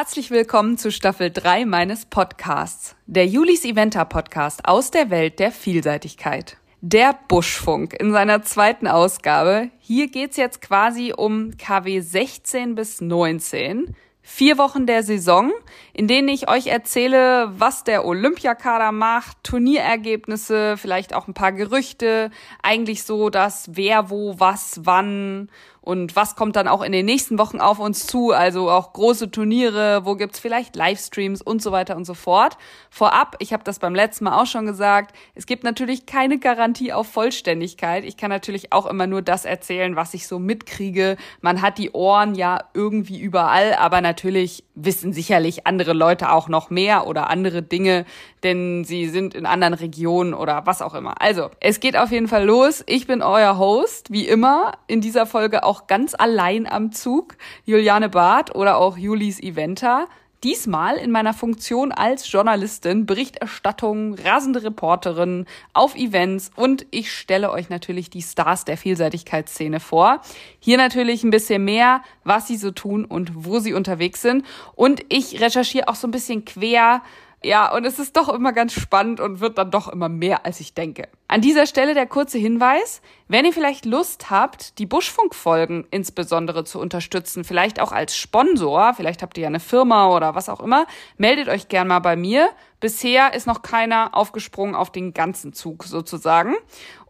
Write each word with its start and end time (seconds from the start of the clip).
Herzlich 0.00 0.30
willkommen 0.30 0.78
zu 0.78 0.90
Staffel 0.90 1.30
3 1.30 1.66
meines 1.66 2.06
Podcasts, 2.06 2.96
der 3.04 3.26
Julis 3.26 3.66
Eventer 3.66 4.06
Podcast 4.06 4.64
aus 4.64 4.90
der 4.90 5.10
Welt 5.10 5.38
der 5.38 5.52
Vielseitigkeit. 5.52 6.56
Der 6.80 7.14
Buschfunk 7.28 7.92
in 8.00 8.10
seiner 8.10 8.40
zweiten 8.40 8.86
Ausgabe. 8.86 9.68
Hier 9.78 10.08
geht's 10.08 10.38
jetzt 10.38 10.62
quasi 10.62 11.12
um 11.14 11.50
KW 11.58 12.00
16 12.00 12.76
bis 12.76 13.02
19. 13.02 13.94
Vier 14.22 14.56
Wochen 14.56 14.86
der 14.86 15.02
Saison, 15.02 15.52
in 15.92 16.06
denen 16.06 16.28
ich 16.28 16.48
euch 16.48 16.68
erzähle, 16.68 17.50
was 17.58 17.84
der 17.84 18.06
Olympiakader 18.06 18.92
macht, 18.92 19.36
Turnierergebnisse, 19.42 20.78
vielleicht 20.78 21.14
auch 21.14 21.28
ein 21.28 21.34
paar 21.34 21.52
Gerüchte, 21.52 22.30
eigentlich 22.62 23.02
so 23.02 23.28
das 23.28 23.68
wer, 23.72 24.08
wo, 24.08 24.38
was, 24.38 24.80
wann 24.84 25.50
und 25.82 26.14
was 26.14 26.36
kommt 26.36 26.56
dann 26.56 26.68
auch 26.68 26.82
in 26.82 26.92
den 26.92 27.06
nächsten 27.06 27.38
Wochen 27.38 27.60
auf 27.60 27.78
uns 27.78 28.06
zu? 28.06 28.32
Also 28.32 28.70
auch 28.70 28.92
große 28.92 29.30
Turniere, 29.30 30.04
wo 30.04 30.14
gibt's 30.14 30.38
vielleicht 30.38 30.76
Livestreams 30.76 31.40
und 31.40 31.62
so 31.62 31.72
weiter 31.72 31.96
und 31.96 32.04
so 32.04 32.14
fort. 32.14 32.58
Vorab, 32.90 33.36
ich 33.38 33.52
habe 33.52 33.64
das 33.64 33.78
beim 33.78 33.94
letzten 33.94 34.24
Mal 34.24 34.40
auch 34.40 34.46
schon 34.46 34.66
gesagt, 34.66 35.16
es 35.34 35.46
gibt 35.46 35.64
natürlich 35.64 36.04
keine 36.04 36.38
Garantie 36.38 36.92
auf 36.92 37.06
Vollständigkeit. 37.06 38.04
Ich 38.04 38.16
kann 38.16 38.30
natürlich 38.30 38.72
auch 38.72 38.86
immer 38.86 39.06
nur 39.06 39.22
das 39.22 39.44
erzählen, 39.44 39.96
was 39.96 40.12
ich 40.12 40.26
so 40.26 40.38
mitkriege. 40.38 41.16
Man 41.40 41.62
hat 41.62 41.78
die 41.78 41.92
Ohren 41.92 42.34
ja 42.34 42.64
irgendwie 42.74 43.18
überall, 43.18 43.74
aber 43.74 44.02
natürlich 44.02 44.64
wissen 44.74 45.12
sicherlich 45.12 45.66
andere 45.66 45.92
Leute 45.92 46.32
auch 46.32 46.48
noch 46.48 46.70
mehr 46.70 47.06
oder 47.06 47.30
andere 47.30 47.62
Dinge, 47.62 48.04
denn 48.42 48.84
sie 48.84 49.08
sind 49.08 49.34
in 49.34 49.46
anderen 49.46 49.74
Regionen 49.74 50.34
oder 50.34 50.66
was 50.66 50.82
auch 50.82 50.94
immer. 50.94 51.20
Also, 51.20 51.50
es 51.60 51.80
geht 51.80 51.96
auf 51.96 52.10
jeden 52.10 52.28
Fall 52.28 52.44
los. 52.44 52.82
Ich 52.86 53.06
bin 53.06 53.22
euer 53.22 53.58
Host, 53.58 54.10
wie 54.10 54.26
immer, 54.26 54.72
in 54.86 55.00
dieser 55.00 55.26
Folge 55.26 55.64
auch 55.64 55.69
ganz 55.86 56.14
allein 56.16 56.66
am 56.66 56.92
Zug, 56.92 57.36
Juliane 57.64 58.08
Barth 58.08 58.54
oder 58.54 58.76
auch 58.76 58.96
Julis 58.96 59.40
Eventer. 59.40 60.06
Diesmal 60.42 60.96
in 60.96 61.10
meiner 61.10 61.34
Funktion 61.34 61.92
als 61.92 62.32
Journalistin, 62.32 63.04
Berichterstattung, 63.04 64.14
rasende 64.14 64.62
Reporterin 64.62 65.44
auf 65.74 65.94
Events 65.96 66.50
und 66.56 66.86
ich 66.90 67.12
stelle 67.12 67.50
euch 67.50 67.68
natürlich 67.68 68.08
die 68.08 68.22
Stars 68.22 68.64
der 68.64 68.78
Vielseitigkeitsszene 68.78 69.80
vor. 69.80 70.22
Hier 70.58 70.78
natürlich 70.78 71.24
ein 71.24 71.30
bisschen 71.30 71.64
mehr, 71.66 72.02
was 72.24 72.46
sie 72.46 72.56
so 72.56 72.70
tun 72.70 73.04
und 73.04 73.44
wo 73.44 73.58
sie 73.58 73.74
unterwegs 73.74 74.22
sind. 74.22 74.46
Und 74.74 75.04
ich 75.10 75.42
recherchiere 75.42 75.88
auch 75.88 75.94
so 75.94 76.08
ein 76.08 76.12
bisschen 76.12 76.46
quer 76.46 77.02
ja, 77.42 77.74
und 77.74 77.86
es 77.86 77.98
ist 77.98 78.16
doch 78.16 78.28
immer 78.28 78.52
ganz 78.52 78.74
spannend 78.74 79.18
und 79.18 79.40
wird 79.40 79.56
dann 79.56 79.70
doch 79.70 79.88
immer 79.88 80.08
mehr, 80.08 80.44
als 80.44 80.60
ich 80.60 80.74
denke. 80.74 81.08
An 81.30 81.42
dieser 81.42 81.66
Stelle 81.66 81.94
der 81.94 82.08
kurze 82.08 82.38
Hinweis, 82.38 83.02
wenn 83.28 83.44
ihr 83.44 83.52
vielleicht 83.52 83.84
Lust 83.84 84.30
habt, 84.30 84.80
die 84.80 84.86
Buschfunkfolgen 84.86 85.86
insbesondere 85.92 86.64
zu 86.64 86.80
unterstützen, 86.80 87.44
vielleicht 87.44 87.78
auch 87.78 87.92
als 87.92 88.16
Sponsor, 88.16 88.94
vielleicht 88.94 89.22
habt 89.22 89.38
ihr 89.38 89.42
ja 89.42 89.48
eine 89.48 89.60
Firma 89.60 90.08
oder 90.08 90.34
was 90.34 90.48
auch 90.48 90.58
immer, 90.58 90.88
meldet 91.18 91.48
euch 91.48 91.68
gern 91.68 91.86
mal 91.86 92.00
bei 92.00 92.16
mir. 92.16 92.50
Bisher 92.80 93.32
ist 93.34 93.46
noch 93.46 93.62
keiner 93.62 94.16
aufgesprungen 94.16 94.74
auf 94.74 94.90
den 94.90 95.14
ganzen 95.14 95.52
Zug 95.52 95.84
sozusagen. 95.84 96.56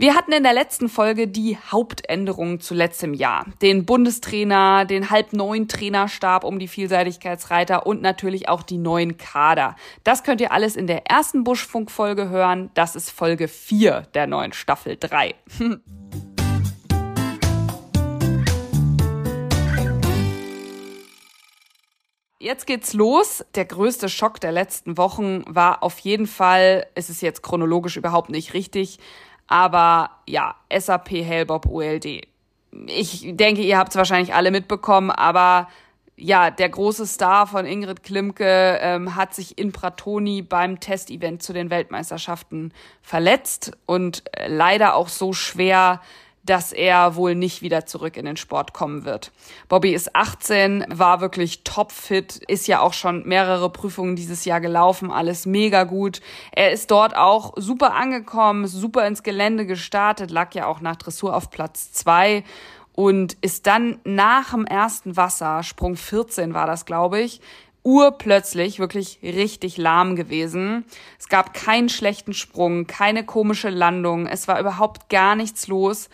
Wir 0.00 0.14
hatten 0.14 0.32
in 0.32 0.44
der 0.44 0.54
letzten 0.54 0.88
Folge 0.88 1.28
die 1.28 1.58
Hauptänderungen 1.58 2.58
zuletzt 2.58 3.02
im 3.02 3.12
Jahr. 3.12 3.44
Den 3.60 3.84
Bundestrainer, 3.84 4.86
den 4.86 5.10
halb 5.10 5.34
neuen 5.34 5.68
Trainerstab 5.68 6.42
um 6.44 6.58
die 6.58 6.68
Vielseitigkeitsreiter 6.68 7.86
und 7.86 8.00
natürlich 8.00 8.48
auch 8.48 8.62
die 8.62 8.78
neuen 8.78 9.18
Kader. 9.18 9.76
Das 10.02 10.22
könnt 10.24 10.40
ihr 10.40 10.52
alles 10.52 10.74
in 10.74 10.86
der 10.86 11.06
ersten 11.06 11.44
Buschfunk-Folge 11.44 12.30
hören. 12.30 12.70
Das 12.72 12.96
ist 12.96 13.10
Folge 13.10 13.46
4 13.46 14.06
der 14.14 14.26
neuen 14.26 14.54
Staffel 14.54 14.96
3. 14.98 15.34
Jetzt 22.50 22.66
geht's 22.66 22.94
los. 22.94 23.44
Der 23.54 23.64
größte 23.64 24.08
Schock 24.08 24.40
der 24.40 24.50
letzten 24.50 24.98
Wochen 24.98 25.44
war 25.46 25.84
auf 25.84 26.00
jeden 26.00 26.26
Fall, 26.26 26.84
es 26.96 27.08
ist 27.08 27.22
jetzt 27.22 27.44
chronologisch 27.44 27.96
überhaupt 27.96 28.28
nicht 28.28 28.54
richtig, 28.54 28.98
aber 29.46 30.10
ja, 30.26 30.56
SAP 30.76 31.10
Hellbob 31.10 31.66
OLD. 31.66 32.26
Ich 32.86 33.24
denke, 33.36 33.62
ihr 33.62 33.78
habt 33.78 33.90
es 33.90 33.96
wahrscheinlich 33.96 34.34
alle 34.34 34.50
mitbekommen, 34.50 35.12
aber 35.12 35.68
ja, 36.16 36.50
der 36.50 36.70
große 36.70 37.06
Star 37.06 37.46
von 37.46 37.66
Ingrid 37.66 38.02
Klimke 38.02 38.80
ähm, 38.82 39.14
hat 39.14 39.32
sich 39.32 39.56
in 39.56 39.70
Pratoni 39.70 40.42
beim 40.42 40.80
Testevent 40.80 41.44
zu 41.44 41.52
den 41.52 41.70
Weltmeisterschaften 41.70 42.74
verletzt 43.00 43.78
und 43.86 44.24
äh, 44.32 44.48
leider 44.48 44.96
auch 44.96 45.08
so 45.08 45.32
schwer, 45.32 46.00
dass 46.50 46.72
er 46.72 47.14
wohl 47.14 47.36
nicht 47.36 47.62
wieder 47.62 47.86
zurück 47.86 48.16
in 48.16 48.24
den 48.24 48.36
Sport 48.36 48.72
kommen 48.72 49.04
wird. 49.04 49.30
Bobby 49.68 49.94
ist 49.94 50.16
18, 50.16 50.84
war 50.88 51.20
wirklich 51.20 51.62
topfit, 51.62 52.38
ist 52.48 52.66
ja 52.66 52.80
auch 52.80 52.92
schon 52.92 53.22
mehrere 53.24 53.70
Prüfungen 53.70 54.16
dieses 54.16 54.44
Jahr 54.44 54.60
gelaufen, 54.60 55.12
alles 55.12 55.46
mega 55.46 55.84
gut. 55.84 56.20
Er 56.50 56.72
ist 56.72 56.90
dort 56.90 57.16
auch 57.16 57.52
super 57.54 57.94
angekommen, 57.94 58.66
super 58.66 59.06
ins 59.06 59.22
Gelände 59.22 59.64
gestartet, 59.64 60.32
lag 60.32 60.52
ja 60.52 60.66
auch 60.66 60.80
nach 60.80 60.96
Dressur 60.96 61.36
auf 61.36 61.50
Platz 61.50 61.92
zwei 61.92 62.42
und 62.96 63.36
ist 63.42 63.68
dann 63.68 64.00
nach 64.02 64.50
dem 64.50 64.66
ersten 64.66 65.16
Wasser, 65.16 65.62
Sprung 65.62 65.94
14 65.94 66.52
war 66.52 66.66
das, 66.66 66.84
glaube 66.84 67.20
ich, 67.20 67.40
urplötzlich 67.82 68.78
wirklich 68.78 69.20
richtig 69.22 69.76
lahm 69.76 70.16
gewesen. 70.16 70.84
Es 71.18 71.28
gab 71.28 71.54
keinen 71.54 71.88
schlechten 71.88 72.34
Sprung, 72.34 72.86
keine 72.86 73.24
komische 73.24 73.70
Landung, 73.70 74.26
es 74.26 74.48
war 74.48 74.60
überhaupt 74.60 75.08
gar 75.08 75.34
nichts 75.34 75.66
los. 75.66 76.08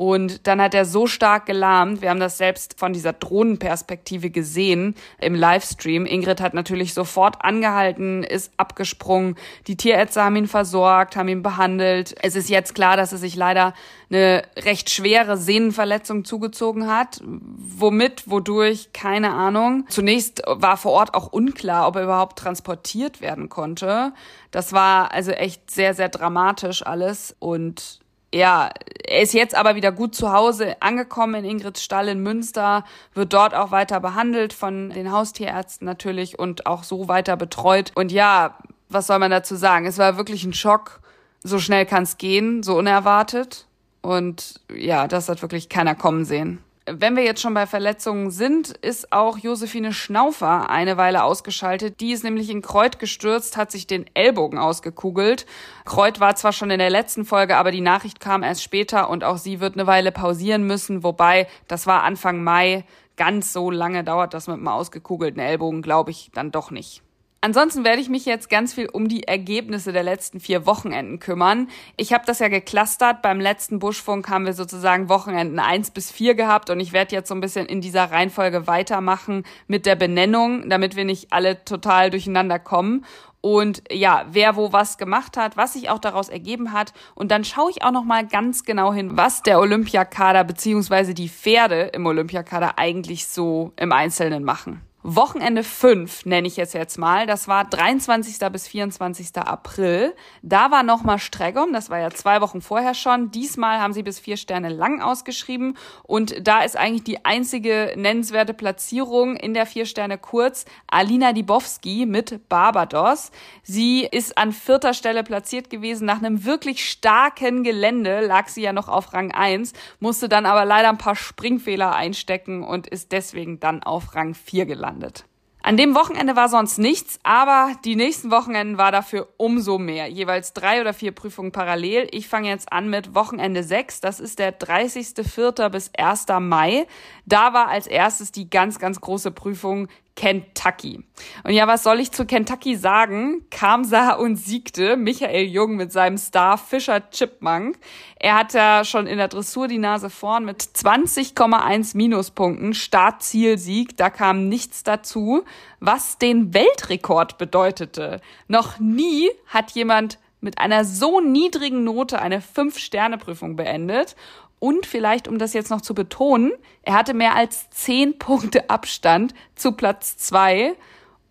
Und 0.00 0.46
dann 0.46 0.62
hat 0.62 0.72
er 0.72 0.86
so 0.86 1.06
stark 1.06 1.44
gelahmt. 1.44 2.00
Wir 2.00 2.08
haben 2.08 2.20
das 2.20 2.38
selbst 2.38 2.78
von 2.78 2.94
dieser 2.94 3.12
Drohnenperspektive 3.12 4.30
gesehen 4.30 4.94
im 5.18 5.34
Livestream. 5.34 6.06
Ingrid 6.06 6.40
hat 6.40 6.54
natürlich 6.54 6.94
sofort 6.94 7.44
angehalten, 7.44 8.24
ist 8.24 8.50
abgesprungen. 8.56 9.36
Die 9.66 9.76
Tierärzte 9.76 10.24
haben 10.24 10.36
ihn 10.36 10.46
versorgt, 10.46 11.16
haben 11.16 11.28
ihn 11.28 11.42
behandelt. 11.42 12.14
Es 12.22 12.34
ist 12.34 12.48
jetzt 12.48 12.74
klar, 12.74 12.96
dass 12.96 13.12
er 13.12 13.18
sich 13.18 13.36
leider 13.36 13.74
eine 14.08 14.42
recht 14.56 14.88
schwere 14.88 15.36
Sehnenverletzung 15.36 16.24
zugezogen 16.24 16.86
hat. 16.86 17.20
Womit, 17.22 18.22
wodurch, 18.24 18.94
keine 18.94 19.32
Ahnung. 19.32 19.84
Zunächst 19.90 20.42
war 20.46 20.78
vor 20.78 20.92
Ort 20.92 21.12
auch 21.12 21.26
unklar, 21.26 21.86
ob 21.86 21.96
er 21.96 22.04
überhaupt 22.04 22.38
transportiert 22.38 23.20
werden 23.20 23.50
konnte. 23.50 24.14
Das 24.50 24.72
war 24.72 25.12
also 25.12 25.32
echt 25.32 25.70
sehr, 25.70 25.92
sehr 25.92 26.08
dramatisch 26.08 26.86
alles. 26.86 27.36
Und 27.38 28.00
ja, 28.32 28.70
er 29.06 29.22
ist 29.22 29.34
jetzt 29.34 29.54
aber 29.54 29.74
wieder 29.74 29.90
gut 29.92 30.14
zu 30.14 30.32
Hause 30.32 30.80
angekommen 30.80 31.44
in 31.44 31.50
Ingrids 31.50 31.82
Stall 31.82 32.08
in 32.08 32.22
Münster, 32.22 32.84
wird 33.14 33.32
dort 33.32 33.54
auch 33.54 33.70
weiter 33.70 34.00
behandelt 34.00 34.52
von 34.52 34.90
den 34.90 35.10
Haustierärzten 35.10 35.84
natürlich 35.84 36.38
und 36.38 36.66
auch 36.66 36.84
so 36.84 37.08
weiter 37.08 37.36
betreut. 37.36 37.92
Und 37.94 38.12
ja, 38.12 38.56
was 38.88 39.06
soll 39.06 39.18
man 39.18 39.30
dazu 39.30 39.56
sagen? 39.56 39.86
Es 39.86 39.98
war 39.98 40.16
wirklich 40.16 40.44
ein 40.44 40.52
Schock. 40.52 41.00
So 41.42 41.58
schnell 41.58 41.86
kann 41.86 42.04
es 42.04 42.18
gehen, 42.18 42.62
so 42.62 42.76
unerwartet. 42.76 43.66
Und 44.02 44.60
ja, 44.74 45.08
das 45.08 45.28
hat 45.28 45.42
wirklich 45.42 45.68
keiner 45.68 45.94
kommen 45.94 46.24
sehen. 46.24 46.62
Wenn 46.86 47.14
wir 47.14 47.22
jetzt 47.22 47.42
schon 47.42 47.54
bei 47.54 47.66
Verletzungen 47.66 48.30
sind, 48.30 48.70
ist 48.70 49.12
auch 49.12 49.36
Josephine 49.36 49.92
Schnaufer 49.92 50.70
eine 50.70 50.96
Weile 50.96 51.24
ausgeschaltet. 51.24 52.00
Die 52.00 52.12
ist 52.12 52.24
nämlich 52.24 52.48
in 52.48 52.62
Kreuz 52.62 52.96
gestürzt, 52.98 53.56
hat 53.56 53.70
sich 53.70 53.86
den 53.86 54.06
Ellbogen 54.14 54.58
ausgekugelt. 54.58 55.44
Kreuz 55.84 56.20
war 56.20 56.36
zwar 56.36 56.52
schon 56.52 56.70
in 56.70 56.78
der 56.78 56.90
letzten 56.90 57.26
Folge, 57.26 57.58
aber 57.58 57.70
die 57.70 57.82
Nachricht 57.82 58.18
kam 58.18 58.42
erst 58.42 58.62
später 58.62 59.10
und 59.10 59.24
auch 59.24 59.36
sie 59.36 59.60
wird 59.60 59.74
eine 59.74 59.86
Weile 59.86 60.10
pausieren 60.10 60.64
müssen. 60.64 61.04
Wobei, 61.04 61.46
das 61.68 61.86
war 61.86 62.02
Anfang 62.02 62.42
Mai. 62.42 62.84
Ganz 63.16 63.52
so 63.52 63.70
lange 63.70 64.02
dauert 64.02 64.32
das 64.32 64.46
mit 64.46 64.56
einem 64.56 64.68
ausgekugelten 64.68 65.40
Ellbogen, 65.40 65.82
glaube 65.82 66.10
ich, 66.10 66.30
dann 66.32 66.50
doch 66.50 66.70
nicht. 66.70 67.02
Ansonsten 67.42 67.84
werde 67.84 68.02
ich 68.02 68.10
mich 68.10 68.26
jetzt 68.26 68.50
ganz 68.50 68.74
viel 68.74 68.86
um 68.86 69.08
die 69.08 69.22
Ergebnisse 69.22 69.92
der 69.92 70.02
letzten 70.02 70.40
vier 70.40 70.66
Wochenenden 70.66 71.20
kümmern. 71.20 71.68
Ich 71.96 72.12
habe 72.12 72.26
das 72.26 72.38
ja 72.38 72.48
geklustert. 72.48 73.22
Beim 73.22 73.40
letzten 73.40 73.78
Buschfunk 73.78 74.28
haben 74.28 74.44
wir 74.44 74.52
sozusagen 74.52 75.08
Wochenenden 75.08 75.58
eins 75.58 75.90
bis 75.90 76.10
vier 76.10 76.34
gehabt 76.34 76.68
und 76.68 76.80
ich 76.80 76.92
werde 76.92 77.14
jetzt 77.14 77.28
so 77.28 77.34
ein 77.34 77.40
bisschen 77.40 77.64
in 77.64 77.80
dieser 77.80 78.10
Reihenfolge 78.10 78.66
weitermachen 78.66 79.44
mit 79.68 79.86
der 79.86 79.96
Benennung, 79.96 80.68
damit 80.68 80.96
wir 80.96 81.06
nicht 81.06 81.32
alle 81.32 81.64
total 81.64 82.10
durcheinander 82.10 82.58
kommen. 82.58 83.06
Und 83.40 83.84
ja, 83.90 84.26
wer 84.30 84.54
wo 84.56 84.74
was 84.74 84.98
gemacht 84.98 85.38
hat, 85.38 85.56
was 85.56 85.72
sich 85.72 85.88
auch 85.88 85.98
daraus 85.98 86.28
ergeben 86.28 86.72
hat. 86.74 86.92
Und 87.14 87.30
dann 87.30 87.44
schaue 87.44 87.70
ich 87.70 87.82
auch 87.82 87.90
noch 87.90 88.04
mal 88.04 88.26
ganz 88.26 88.64
genau 88.64 88.92
hin, 88.92 89.16
was 89.16 89.42
der 89.42 89.60
Olympiakader 89.60 90.44
beziehungsweise 90.44 91.14
die 91.14 91.30
Pferde 91.30 91.84
im 91.94 92.04
Olympiakader 92.04 92.78
eigentlich 92.78 93.26
so 93.26 93.72
im 93.76 93.92
Einzelnen 93.92 94.44
machen. 94.44 94.82
Wochenende 95.02 95.64
5 95.64 96.26
nenne 96.26 96.46
ich 96.46 96.58
es 96.58 96.74
jetzt 96.74 96.98
mal. 96.98 97.26
Das 97.26 97.48
war 97.48 97.64
23. 97.64 98.36
bis 98.52 98.68
24. 98.68 99.34
April. 99.36 100.14
Da 100.42 100.70
war 100.70 100.82
nochmal 100.82 101.18
Streggum. 101.18 101.72
Das 101.72 101.88
war 101.88 101.98
ja 101.98 102.10
zwei 102.10 102.42
Wochen 102.42 102.60
vorher 102.60 102.92
schon. 102.92 103.30
Diesmal 103.30 103.80
haben 103.80 103.94
sie 103.94 104.02
bis 104.02 104.18
vier 104.18 104.36
Sterne 104.36 104.68
lang 104.68 105.00
ausgeschrieben. 105.00 105.78
Und 106.02 106.46
da 106.46 106.60
ist 106.60 106.76
eigentlich 106.76 107.04
die 107.04 107.24
einzige 107.24 107.94
nennenswerte 107.96 108.52
Platzierung 108.52 109.36
in 109.36 109.54
der 109.54 109.64
vier 109.64 109.86
Sterne 109.86 110.18
kurz 110.18 110.66
Alina 110.86 111.32
Dibowski 111.32 112.04
mit 112.04 112.50
Barbados. 112.50 113.30
Sie 113.62 114.04
ist 114.04 114.36
an 114.36 114.52
vierter 114.52 114.92
Stelle 114.92 115.24
platziert 115.24 115.70
gewesen. 115.70 116.04
Nach 116.04 116.18
einem 116.18 116.44
wirklich 116.44 116.86
starken 116.90 117.64
Gelände 117.64 118.20
lag 118.20 118.48
sie 118.48 118.62
ja 118.62 118.74
noch 118.74 118.88
auf 118.88 119.14
Rang 119.14 119.32
1, 119.32 119.72
musste 119.98 120.28
dann 120.28 120.44
aber 120.44 120.66
leider 120.66 120.90
ein 120.90 120.98
paar 120.98 121.16
Springfehler 121.16 121.94
einstecken 121.94 122.64
und 122.64 122.86
ist 122.86 123.12
deswegen 123.12 123.60
dann 123.60 123.82
auf 123.82 124.14
Rang 124.14 124.34
4 124.34 124.66
gelandet 124.66 124.89
gelandet. 124.90 125.24
An 125.62 125.76
dem 125.76 125.94
Wochenende 125.94 126.36
war 126.36 126.48
sonst 126.48 126.78
nichts, 126.78 127.20
aber 127.22 127.74
die 127.84 127.94
nächsten 127.94 128.30
Wochenenden 128.30 128.78
war 128.78 128.92
dafür 128.92 129.28
umso 129.36 129.76
mehr. 129.76 130.06
Jeweils 130.06 130.54
drei 130.54 130.80
oder 130.80 130.94
vier 130.94 131.12
Prüfungen 131.12 131.52
parallel. 131.52 132.08
Ich 132.12 132.28
fange 132.28 132.48
jetzt 132.48 132.72
an 132.72 132.88
mit 132.88 133.14
Wochenende 133.14 133.62
6. 133.62 134.00
Das 134.00 134.20
ist 134.20 134.38
der 134.38 134.58
30.04. 134.58 135.68
bis 135.68 135.90
1. 135.98 136.26
Mai. 136.40 136.86
Da 137.26 137.52
war 137.52 137.68
als 137.68 137.86
erstes 137.86 138.32
die 138.32 138.48
ganz, 138.48 138.78
ganz 138.78 139.02
große 139.02 139.32
Prüfung 139.32 139.88
Kentucky. 140.20 141.02
Und 141.44 141.52
ja, 141.52 141.66
was 141.66 141.82
soll 141.82 141.98
ich 141.98 142.12
zu 142.12 142.26
Kentucky 142.26 142.76
sagen? 142.76 143.46
Kam, 143.48 143.84
sah 143.84 144.12
und 144.12 144.36
siegte 144.36 144.98
Michael 144.98 145.46
Jung 145.46 145.76
mit 145.76 145.92
seinem 145.92 146.18
Star 146.18 146.58
Fischer 146.58 147.08
Chipmunk. 147.10 147.78
Er 148.16 148.34
hat 148.34 148.52
ja 148.52 148.84
schon 148.84 149.06
in 149.06 149.16
der 149.16 149.28
Dressur 149.28 149.66
die 149.66 149.78
Nase 149.78 150.10
vorn 150.10 150.44
mit 150.44 150.60
20,1 150.60 151.96
Minuspunkten. 151.96 152.74
Start-Ziel-Sieg. 152.74 153.96
Da 153.96 154.10
kam 154.10 154.50
nichts 154.50 154.82
dazu, 154.82 155.44
was 155.78 156.18
den 156.18 156.52
Weltrekord 156.52 157.38
bedeutete. 157.38 158.20
Noch 158.46 158.78
nie 158.78 159.30
hat 159.46 159.70
jemand 159.70 160.18
mit 160.42 160.58
einer 160.58 160.84
so 160.84 161.22
niedrigen 161.22 161.82
Note 161.82 162.20
eine 162.20 162.42
Fünf-Sterne-Prüfung 162.42 163.56
beendet. 163.56 164.16
Und 164.60 164.86
vielleicht, 164.86 165.26
um 165.26 165.38
das 165.38 165.54
jetzt 165.54 165.70
noch 165.70 165.80
zu 165.80 165.94
betonen, 165.94 166.52
er 166.82 166.94
hatte 166.94 167.14
mehr 167.14 167.34
als 167.34 167.68
zehn 167.70 168.18
Punkte 168.18 168.70
Abstand 168.70 169.34
zu 169.56 169.72
Platz 169.72 170.16
zwei. 170.18 170.76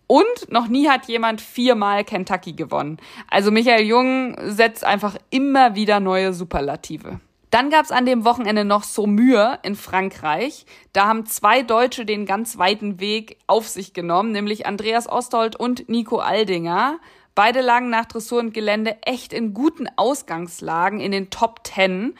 Und 0.06 0.50
noch 0.50 0.66
nie 0.66 0.88
hat 0.88 1.06
jemand 1.06 1.40
viermal 1.40 2.04
Kentucky 2.04 2.52
gewonnen. 2.52 2.98
Also 3.30 3.52
Michael 3.52 3.84
Jung 3.84 4.36
setzt 4.42 4.84
einfach 4.84 5.16
immer 5.30 5.76
wieder 5.76 6.00
neue 6.00 6.34
Superlative. 6.34 7.20
Dann 7.50 7.70
gab's 7.70 7.92
an 7.92 8.06
dem 8.06 8.24
Wochenende 8.24 8.64
noch 8.64 8.82
Saumur 8.84 9.58
in 9.62 9.74
Frankreich. 9.76 10.66
Da 10.92 11.06
haben 11.06 11.26
zwei 11.26 11.62
Deutsche 11.62 12.04
den 12.04 12.26
ganz 12.26 12.58
weiten 12.58 13.00
Weg 13.00 13.38
auf 13.46 13.68
sich 13.68 13.92
genommen, 13.92 14.32
nämlich 14.32 14.66
Andreas 14.66 15.08
Ostold 15.08 15.54
und 15.56 15.88
Nico 15.88 16.18
Aldinger. 16.18 16.98
Beide 17.34 17.60
lagen 17.60 17.90
nach 17.90 18.06
Dressur 18.06 18.40
und 18.40 18.54
Gelände 18.54 18.98
echt 19.02 19.32
in 19.32 19.54
guten 19.54 19.88
Ausgangslagen 19.96 21.00
in 21.00 21.10
den 21.10 21.30
Top 21.30 21.64
Ten. 21.64 22.14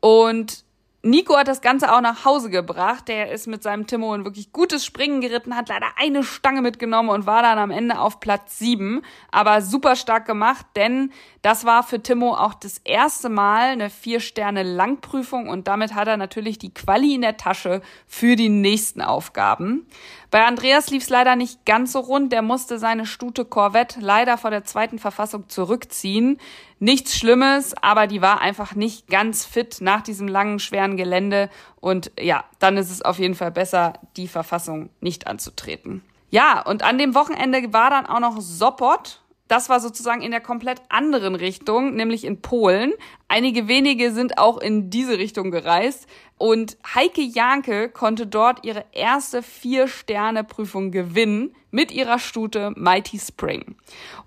Und 0.00 0.64
Nico 1.02 1.34
hat 1.34 1.48
das 1.48 1.62
Ganze 1.62 1.94
auch 1.94 2.02
nach 2.02 2.26
Hause 2.26 2.50
gebracht. 2.50 3.08
Der 3.08 3.30
ist 3.32 3.46
mit 3.46 3.62
seinem 3.62 3.86
Timo 3.86 4.12
ein 4.12 4.26
wirklich 4.26 4.52
gutes 4.52 4.84
Springen 4.84 5.22
geritten, 5.22 5.56
hat 5.56 5.70
leider 5.70 5.86
eine 5.96 6.22
Stange 6.22 6.60
mitgenommen 6.60 7.08
und 7.08 7.24
war 7.24 7.40
dann 7.40 7.58
am 7.58 7.70
Ende 7.70 7.98
auf 7.98 8.20
Platz 8.20 8.58
sieben. 8.58 9.00
Aber 9.30 9.62
super 9.62 9.96
stark 9.96 10.26
gemacht, 10.26 10.66
denn 10.76 11.10
das 11.40 11.64
war 11.64 11.82
für 11.84 12.02
Timo 12.02 12.34
auch 12.34 12.52
das 12.52 12.78
erste 12.84 13.30
Mal 13.30 13.70
eine 13.70 13.88
Vier-Sterne-Langprüfung 13.88 15.48
und 15.48 15.68
damit 15.68 15.94
hat 15.94 16.06
er 16.06 16.18
natürlich 16.18 16.58
die 16.58 16.74
Quali 16.74 17.14
in 17.14 17.22
der 17.22 17.38
Tasche 17.38 17.80
für 18.06 18.36
die 18.36 18.50
nächsten 18.50 19.00
Aufgaben. 19.00 19.86
Bei 20.30 20.44
Andreas 20.44 20.90
lief 20.90 21.02
es 21.02 21.08
leider 21.08 21.34
nicht 21.34 21.66
ganz 21.66 21.92
so 21.92 22.00
rund. 22.00 22.32
Der 22.32 22.42
musste 22.42 22.78
seine 22.78 23.04
Stute 23.04 23.44
Corvette 23.44 23.98
leider 24.00 24.38
vor 24.38 24.50
der 24.50 24.64
zweiten 24.64 25.00
Verfassung 25.00 25.48
zurückziehen. 25.48 26.38
Nichts 26.78 27.16
Schlimmes, 27.16 27.74
aber 27.82 28.06
die 28.06 28.22
war 28.22 28.40
einfach 28.40 28.76
nicht 28.76 29.08
ganz 29.08 29.44
fit 29.44 29.78
nach 29.80 30.02
diesem 30.02 30.28
langen, 30.28 30.60
schweren 30.60 30.96
Gelände. 30.96 31.50
Und 31.80 32.12
ja, 32.18 32.44
dann 32.60 32.76
ist 32.76 32.90
es 32.90 33.02
auf 33.02 33.18
jeden 33.18 33.34
Fall 33.34 33.50
besser, 33.50 33.94
die 34.16 34.28
Verfassung 34.28 34.90
nicht 35.00 35.26
anzutreten. 35.26 36.02
Ja, 36.30 36.64
und 36.64 36.84
an 36.84 36.98
dem 36.98 37.16
Wochenende 37.16 37.72
war 37.72 37.90
dann 37.90 38.06
auch 38.06 38.20
noch 38.20 38.40
Sopot. 38.40 39.20
Das 39.50 39.68
war 39.68 39.80
sozusagen 39.80 40.22
in 40.22 40.30
der 40.30 40.40
komplett 40.40 40.80
anderen 40.90 41.34
Richtung, 41.34 41.96
nämlich 41.96 42.24
in 42.24 42.40
Polen. 42.40 42.92
Einige 43.26 43.66
wenige 43.66 44.12
sind 44.12 44.38
auch 44.38 44.58
in 44.58 44.90
diese 44.90 45.18
Richtung 45.18 45.50
gereist. 45.50 46.06
Und 46.38 46.76
Heike 46.94 47.22
Janke 47.22 47.88
konnte 47.88 48.28
dort 48.28 48.64
ihre 48.64 48.84
erste 48.92 49.42
Vier-Sterne-Prüfung 49.42 50.92
gewinnen 50.92 51.52
mit 51.72 51.90
ihrer 51.90 52.20
Stute 52.20 52.72
Mighty 52.76 53.18
Spring. 53.18 53.74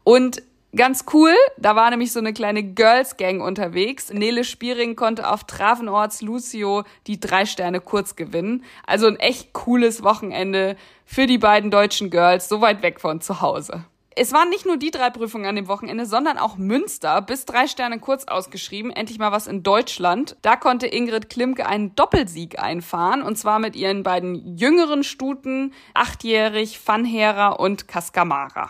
Und 0.03 0.43
Ganz 0.75 1.05
cool, 1.13 1.35
da 1.57 1.75
war 1.75 1.91
nämlich 1.91 2.11
so 2.11 2.17
eine 2.17 2.33
kleine 2.33 2.63
Girls 2.63 3.15
Gang 3.15 3.43
unterwegs. 3.43 4.11
Nele 4.11 4.43
Spiering 4.43 4.95
konnte 4.95 5.29
auf 5.29 5.43
Travenorts 5.43 6.23
Lucio 6.23 6.83
die 7.05 7.19
drei 7.19 7.45
Sterne 7.45 7.79
kurz 7.79 8.15
gewinnen. 8.15 8.63
Also 8.87 9.05
ein 9.05 9.17
echt 9.17 9.53
cooles 9.53 10.01
Wochenende 10.03 10.75
für 11.05 11.27
die 11.27 11.37
beiden 11.37 11.69
deutschen 11.69 12.09
Girls, 12.09 12.49
so 12.49 12.59
weit 12.59 12.81
weg 12.81 12.99
von 12.99 13.21
zu 13.21 13.39
Hause. 13.39 13.85
Es 14.15 14.31
waren 14.31 14.49
nicht 14.49 14.65
nur 14.65 14.77
die 14.77 14.91
drei 14.91 15.09
Prüfungen 15.09 15.45
an 15.45 15.55
dem 15.55 15.67
Wochenende, 15.67 16.05
sondern 16.05 16.37
auch 16.37 16.57
Münster, 16.57 17.21
bis 17.21 17.45
drei 17.45 17.67
Sterne 17.67 17.99
kurz 17.99 18.25
ausgeschrieben, 18.25 18.91
endlich 18.91 19.17
mal 19.17 19.31
was 19.31 19.47
in 19.47 19.63
Deutschland. 19.63 20.35
Da 20.41 20.55
konnte 20.55 20.87
Ingrid 20.87 21.29
Klimke 21.29 21.65
einen 21.65 21.95
Doppelsieg 21.95 22.59
einfahren, 22.59 23.23
und 23.23 23.37
zwar 23.37 23.59
mit 23.59 23.75
ihren 23.75 24.03
beiden 24.03 24.57
jüngeren 24.57 25.03
Stuten, 25.03 25.73
achtjährig 25.93 26.79
Fanhera 26.79 27.49
und 27.49 27.87
Cascamara. 27.87 28.69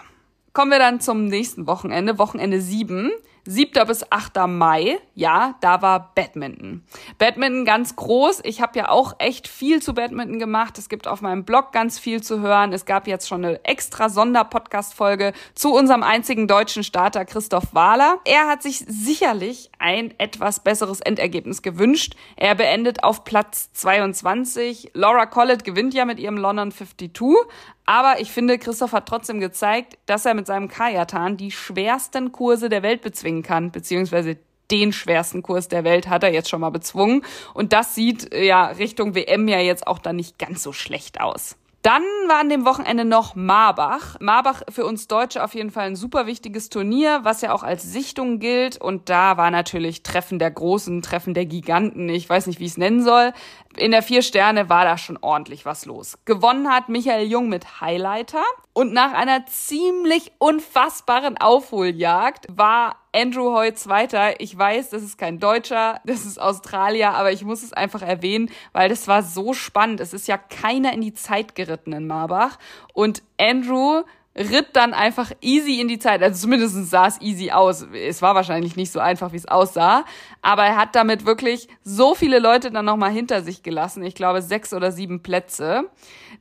Kommen 0.53 0.71
wir 0.71 0.79
dann 0.79 1.01
zum 1.01 1.25
nächsten 1.25 1.67
Wochenende, 1.67 2.19
Wochenende 2.19 2.61
7. 2.61 3.11
7. 3.45 3.85
bis 3.85 4.09
8. 4.09 4.47
Mai, 4.47 4.99
ja, 5.15 5.55
da 5.59 5.81
war 5.81 6.13
Badminton. 6.15 6.83
Badminton 7.17 7.65
ganz 7.65 7.95
groß. 7.97 8.41
Ich 8.45 8.61
habe 8.61 8.79
ja 8.79 8.89
auch 8.89 9.15
echt 9.19 9.49
viel 9.49 9.81
zu 9.81 9.93
Badminton 9.93 10.39
gemacht. 10.39 10.77
Es 10.77 10.87
gibt 10.87 11.07
auf 11.07 11.21
meinem 11.21 11.43
Blog 11.43 11.73
ganz 11.73 11.99
viel 11.99 12.23
zu 12.23 12.39
hören. 12.39 12.71
Es 12.71 12.85
gab 12.85 13.05
jetzt 13.05 13.27
schon 13.27 13.43
eine 13.43 13.65
extra 13.65 14.07
Sonderpodcast-Folge 14.07 15.33
zu 15.55 15.73
unserem 15.73 16.03
einzigen 16.03 16.47
deutschen 16.47 16.85
Starter 16.85 17.25
Christoph 17.25 17.73
Wahler. 17.73 18.19
Er 18.23 18.47
hat 18.47 18.63
sich 18.63 18.79
sicherlich 18.87 19.69
ein 19.77 20.13
etwas 20.19 20.61
besseres 20.61 21.01
Endergebnis 21.01 21.61
gewünscht. 21.61 22.15
Er 22.37 22.55
beendet 22.55 23.03
auf 23.03 23.25
Platz 23.25 23.73
22. 23.73 24.91
Laura 24.93 25.25
Collett 25.25 25.65
gewinnt 25.65 25.93
ja 25.93 26.05
mit 26.05 26.19
ihrem 26.19 26.37
London 26.37 26.71
52. 26.71 27.11
Aber 27.85 28.21
ich 28.21 28.31
finde, 28.31 28.57
Christoph 28.57 28.93
hat 28.93 29.07
trotzdem 29.07 29.39
gezeigt, 29.39 29.97
dass 30.05 30.25
er 30.25 30.33
mit 30.33 30.47
seinem 30.47 30.69
Kajatan 30.69 31.37
die 31.37 31.51
schwersten 31.51 32.31
Kurse 32.31 32.69
der 32.69 32.83
Welt 32.83 33.01
bezwingen 33.01 33.43
kann, 33.43 33.71
beziehungsweise 33.71 34.37
den 34.71 34.93
schwersten 34.93 35.43
Kurs 35.43 35.67
der 35.67 35.83
Welt 35.83 36.07
hat 36.07 36.23
er 36.23 36.33
jetzt 36.33 36.49
schon 36.49 36.61
mal 36.61 36.69
bezwungen. 36.69 37.23
Und 37.53 37.73
das 37.73 37.95
sieht 37.95 38.33
ja 38.33 38.67
Richtung 38.67 39.13
WM 39.15 39.47
ja 39.47 39.59
jetzt 39.59 39.85
auch 39.87 39.99
dann 39.99 40.15
nicht 40.15 40.39
ganz 40.39 40.63
so 40.63 40.71
schlecht 40.71 41.19
aus. 41.19 41.57
Dann 41.83 42.03
war 42.29 42.39
an 42.39 42.47
dem 42.47 42.63
Wochenende 42.63 43.03
noch 43.03 43.35
Marbach. 43.35 44.15
Marbach 44.21 44.61
für 44.69 44.85
uns 44.85 45.09
Deutsche 45.09 45.43
auf 45.43 45.53
jeden 45.53 45.69
Fall 45.69 45.87
ein 45.87 45.97
super 45.97 46.25
wichtiges 46.27 46.69
Turnier, 46.69 47.19
was 47.23 47.41
ja 47.41 47.53
auch 47.53 47.61
als 47.61 47.83
Sichtung 47.83 48.39
gilt. 48.39 48.77
Und 48.77 49.09
da 49.09 49.35
war 49.35 49.51
natürlich 49.51 50.01
Treffen 50.01 50.39
der 50.39 50.49
Großen, 50.49 51.01
Treffen 51.01 51.33
der 51.33 51.45
Giganten. 51.45 52.07
Ich 52.07 52.29
weiß 52.29 52.47
nicht, 52.47 52.61
wie 52.61 52.65
ich 52.65 52.71
es 52.71 52.77
nennen 52.77 53.03
soll. 53.03 53.33
In 53.75 53.91
der 53.91 54.01
vier 54.01 54.21
Sterne 54.21 54.69
war 54.69 54.85
da 54.85 54.97
schon 54.97 55.17
ordentlich 55.17 55.65
was 55.65 55.85
los. 55.85 56.17
Gewonnen 56.23 56.69
hat 56.69 56.87
Michael 56.87 57.27
Jung 57.27 57.49
mit 57.49 57.81
Highlighter. 57.81 58.43
Und 58.71 58.93
nach 58.93 59.11
einer 59.11 59.45
ziemlich 59.45 60.31
unfassbaren 60.37 61.37
Aufholjagd 61.37 62.45
war 62.49 62.95
Andrew 63.13 63.55
Hoy 63.55 63.73
Zweiter. 63.73 64.39
Ich 64.39 64.57
weiß, 64.57 64.89
das 64.89 65.03
ist 65.03 65.17
kein 65.17 65.39
Deutscher, 65.39 66.01
das 66.03 66.25
ist 66.25 66.41
Australier, 66.41 67.11
aber 67.11 67.31
ich 67.31 67.43
muss 67.43 67.63
es 67.63 67.73
einfach 67.73 68.01
erwähnen, 68.01 68.49
weil 68.71 68.89
das 68.89 69.07
war 69.07 69.23
so 69.23 69.53
spannend. 69.53 69.99
Es 69.99 70.13
ist 70.13 70.27
ja 70.27 70.37
keiner 70.37 70.93
in 70.93 71.01
die 71.01 71.13
Zeit 71.13 71.55
geritten 71.55 71.93
in 71.93 72.07
Marbach. 72.07 72.57
Und 72.93 73.21
Andrew 73.39 74.03
ritt 74.35 74.69
dann 74.73 74.93
einfach 74.93 75.31
easy 75.41 75.79
in 75.79 75.87
die 75.87 75.99
Zeit. 75.99 76.23
Also 76.23 76.41
zumindest 76.41 76.89
sah 76.89 77.07
es 77.07 77.21
easy 77.21 77.51
aus. 77.51 77.85
Es 77.93 78.21
war 78.21 78.33
wahrscheinlich 78.35 78.75
nicht 78.75 78.91
so 78.91 78.99
einfach, 78.99 79.31
wie 79.31 79.37
es 79.37 79.47
aussah. 79.47 80.05
Aber 80.41 80.63
er 80.63 80.75
hat 80.75 80.95
damit 80.95 81.25
wirklich 81.25 81.67
so 81.83 82.15
viele 82.15 82.39
Leute 82.39 82.71
dann 82.71 82.85
nochmal 82.85 83.11
hinter 83.11 83.43
sich 83.43 83.61
gelassen. 83.61 84.03
Ich 84.03 84.15
glaube 84.15 84.41
sechs 84.41 84.73
oder 84.73 84.91
sieben 84.91 85.21
Plätze. 85.21 85.89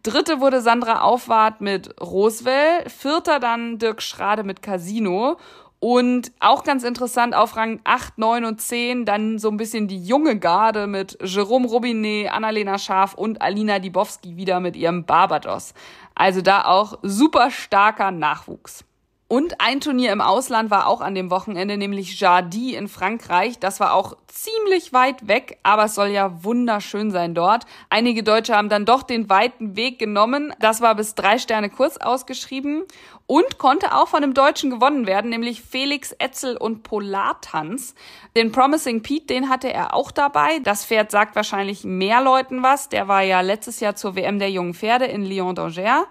Dritte 0.02 0.40
wurde 0.40 0.62
Sandra 0.62 1.02
Aufwart 1.02 1.60
mit 1.60 2.00
Roswell. 2.00 2.88
Vierter 2.88 3.38
dann 3.40 3.78
Dirk 3.78 4.02
Schrade 4.02 4.42
mit 4.42 4.62
Casino. 4.62 5.36
Und 5.84 6.30
auch 6.38 6.62
ganz 6.62 6.84
interessant, 6.84 7.34
auf 7.34 7.56
Rang 7.56 7.80
8, 7.82 8.16
9 8.16 8.44
und 8.44 8.60
10 8.60 9.04
dann 9.04 9.40
so 9.40 9.48
ein 9.48 9.56
bisschen 9.56 9.88
die 9.88 10.00
junge 10.00 10.38
Garde 10.38 10.86
mit 10.86 11.18
Jerome 11.20 11.66
Robinet, 11.66 12.30
Annalena 12.30 12.78
Scharf 12.78 13.14
und 13.14 13.42
Alina 13.42 13.80
Dibowski 13.80 14.36
wieder 14.36 14.60
mit 14.60 14.76
ihrem 14.76 15.04
Barbados. 15.04 15.74
Also 16.14 16.40
da 16.40 16.66
auch 16.66 17.00
super 17.02 17.50
starker 17.50 18.12
Nachwuchs. 18.12 18.84
Und 19.32 19.62
ein 19.62 19.80
Turnier 19.80 20.12
im 20.12 20.20
Ausland 20.20 20.70
war 20.70 20.86
auch 20.86 21.00
an 21.00 21.14
dem 21.14 21.30
Wochenende, 21.30 21.78
nämlich 21.78 22.20
Jardy 22.20 22.74
in 22.74 22.86
Frankreich. 22.86 23.58
Das 23.58 23.80
war 23.80 23.94
auch 23.94 24.14
ziemlich 24.26 24.92
weit 24.92 25.26
weg, 25.26 25.58
aber 25.62 25.84
es 25.84 25.94
soll 25.94 26.08
ja 26.08 26.44
wunderschön 26.44 27.10
sein 27.10 27.34
dort. 27.34 27.64
Einige 27.88 28.22
Deutsche 28.22 28.54
haben 28.54 28.68
dann 28.68 28.84
doch 28.84 29.02
den 29.02 29.30
weiten 29.30 29.74
Weg 29.74 29.98
genommen. 29.98 30.52
Das 30.60 30.82
war 30.82 30.94
bis 30.96 31.14
drei 31.14 31.38
Sterne 31.38 31.70
kurz 31.70 31.96
ausgeschrieben 31.96 32.84
und 33.26 33.56
konnte 33.56 33.94
auch 33.94 34.08
von 34.08 34.22
einem 34.22 34.34
Deutschen 34.34 34.68
gewonnen 34.68 35.06
werden, 35.06 35.30
nämlich 35.30 35.62
Felix 35.62 36.12
Etzel 36.12 36.58
und 36.58 36.82
Polartanz. 36.82 37.94
Den 38.36 38.52
Promising 38.52 39.00
Pete, 39.00 39.28
den 39.28 39.48
hatte 39.48 39.72
er 39.72 39.94
auch 39.94 40.10
dabei. 40.10 40.58
Das 40.58 40.84
Pferd 40.84 41.10
sagt 41.10 41.36
wahrscheinlich 41.36 41.84
mehr 41.84 42.20
Leuten 42.20 42.62
was. 42.62 42.90
Der 42.90 43.08
war 43.08 43.22
ja 43.22 43.40
letztes 43.40 43.80
Jahr 43.80 43.94
zur 43.96 44.14
WM 44.14 44.38
der 44.38 44.50
jungen 44.50 44.74
Pferde 44.74 45.06
in 45.06 45.24
Lyon 45.24 45.56
d'Angers. 45.56 46.04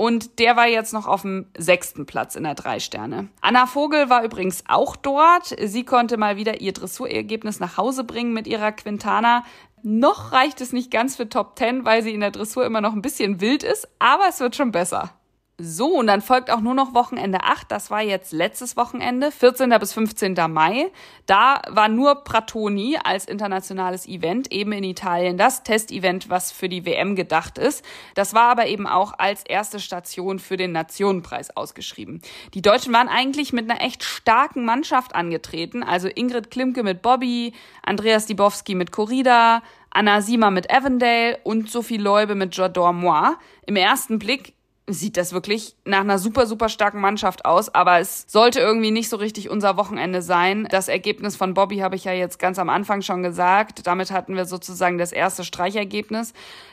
Und 0.00 0.38
der 0.38 0.56
war 0.56 0.66
jetzt 0.66 0.94
noch 0.94 1.06
auf 1.06 1.20
dem 1.20 1.44
sechsten 1.58 2.06
Platz 2.06 2.34
in 2.34 2.44
der 2.44 2.54
drei 2.54 2.80
Sterne. 2.80 3.28
Anna 3.42 3.66
Vogel 3.66 4.08
war 4.08 4.24
übrigens 4.24 4.64
auch 4.66 4.96
dort. 4.96 5.54
Sie 5.62 5.84
konnte 5.84 6.16
mal 6.16 6.38
wieder 6.38 6.62
ihr 6.62 6.72
Dressurergebnis 6.72 7.60
nach 7.60 7.76
Hause 7.76 8.04
bringen 8.04 8.32
mit 8.32 8.46
ihrer 8.46 8.72
Quintana. 8.72 9.44
Noch 9.82 10.32
reicht 10.32 10.62
es 10.62 10.72
nicht 10.72 10.90
ganz 10.90 11.16
für 11.16 11.28
Top 11.28 11.58
10, 11.58 11.84
weil 11.84 12.02
sie 12.02 12.14
in 12.14 12.20
der 12.20 12.30
Dressur 12.30 12.64
immer 12.64 12.80
noch 12.80 12.94
ein 12.94 13.02
bisschen 13.02 13.42
wild 13.42 13.62
ist, 13.62 13.88
aber 13.98 14.24
es 14.26 14.40
wird 14.40 14.56
schon 14.56 14.72
besser. 14.72 15.19
So, 15.62 15.98
und 15.98 16.06
dann 16.06 16.22
folgt 16.22 16.50
auch 16.50 16.62
nur 16.62 16.72
noch 16.72 16.94
Wochenende 16.94 17.42
8. 17.42 17.70
Das 17.70 17.90
war 17.90 18.00
jetzt 18.00 18.32
letztes 18.32 18.78
Wochenende, 18.78 19.30
14. 19.30 19.68
bis 19.78 19.92
15. 19.92 20.34
Mai. 20.48 20.90
Da 21.26 21.60
war 21.68 21.90
nur 21.90 22.24
Pratoni 22.24 22.96
als 23.04 23.26
internationales 23.26 24.08
Event 24.08 24.50
eben 24.52 24.72
in 24.72 24.84
Italien 24.84 25.36
das 25.36 25.62
Testevent, 25.62 26.30
was 26.30 26.50
für 26.50 26.70
die 26.70 26.86
WM 26.86 27.14
gedacht 27.14 27.58
ist. 27.58 27.84
Das 28.14 28.32
war 28.32 28.44
aber 28.44 28.68
eben 28.68 28.86
auch 28.86 29.12
als 29.18 29.42
erste 29.42 29.80
Station 29.80 30.38
für 30.38 30.56
den 30.56 30.72
Nationenpreis 30.72 31.54
ausgeschrieben. 31.54 32.22
Die 32.54 32.62
Deutschen 32.62 32.94
waren 32.94 33.08
eigentlich 33.08 33.52
mit 33.52 33.70
einer 33.70 33.82
echt 33.82 34.02
starken 34.02 34.64
Mannschaft 34.64 35.14
angetreten. 35.14 35.82
Also 35.82 36.08
Ingrid 36.08 36.50
Klimke 36.50 36.82
mit 36.82 37.02
Bobby, 37.02 37.52
Andreas 37.82 38.24
Dibowski 38.24 38.74
mit 38.74 38.92
Corrida, 38.92 39.62
Anna 39.90 40.22
Sima 40.22 40.50
mit 40.50 40.72
Avondale 40.72 41.38
und 41.44 41.68
Sophie 41.68 41.98
Leube 41.98 42.34
mit 42.34 42.56
Jador 42.56 42.94
Moi. 42.94 43.32
Im 43.66 43.76
ersten 43.76 44.18
Blick 44.18 44.54
sieht 44.92 45.16
das 45.16 45.32
wirklich 45.32 45.76
nach 45.84 46.00
einer 46.00 46.18
super, 46.18 46.46
super 46.46 46.68
starken 46.68 47.00
Mannschaft 47.00 47.44
aus. 47.44 47.74
Aber 47.74 47.98
es 47.98 48.24
sollte 48.28 48.60
irgendwie 48.60 48.90
nicht 48.90 49.08
so 49.08 49.16
richtig 49.16 49.50
unser 49.50 49.76
Wochenende 49.76 50.22
sein. 50.22 50.66
Das 50.70 50.88
Ergebnis 50.88 51.36
von 51.36 51.54
Bobby 51.54 51.78
habe 51.78 51.96
ich 51.96 52.04
ja 52.04 52.12
jetzt 52.12 52.38
ganz 52.38 52.58
am 52.58 52.68
Anfang 52.68 53.02
schon 53.02 53.22
gesagt. 53.22 53.86
Damit 53.86 54.10
hatten 54.10 54.36
wir 54.36 54.44
sozusagen 54.44 54.98
das 54.98 55.12
erste 55.12 55.44
Streichergebnis. 55.44 56.32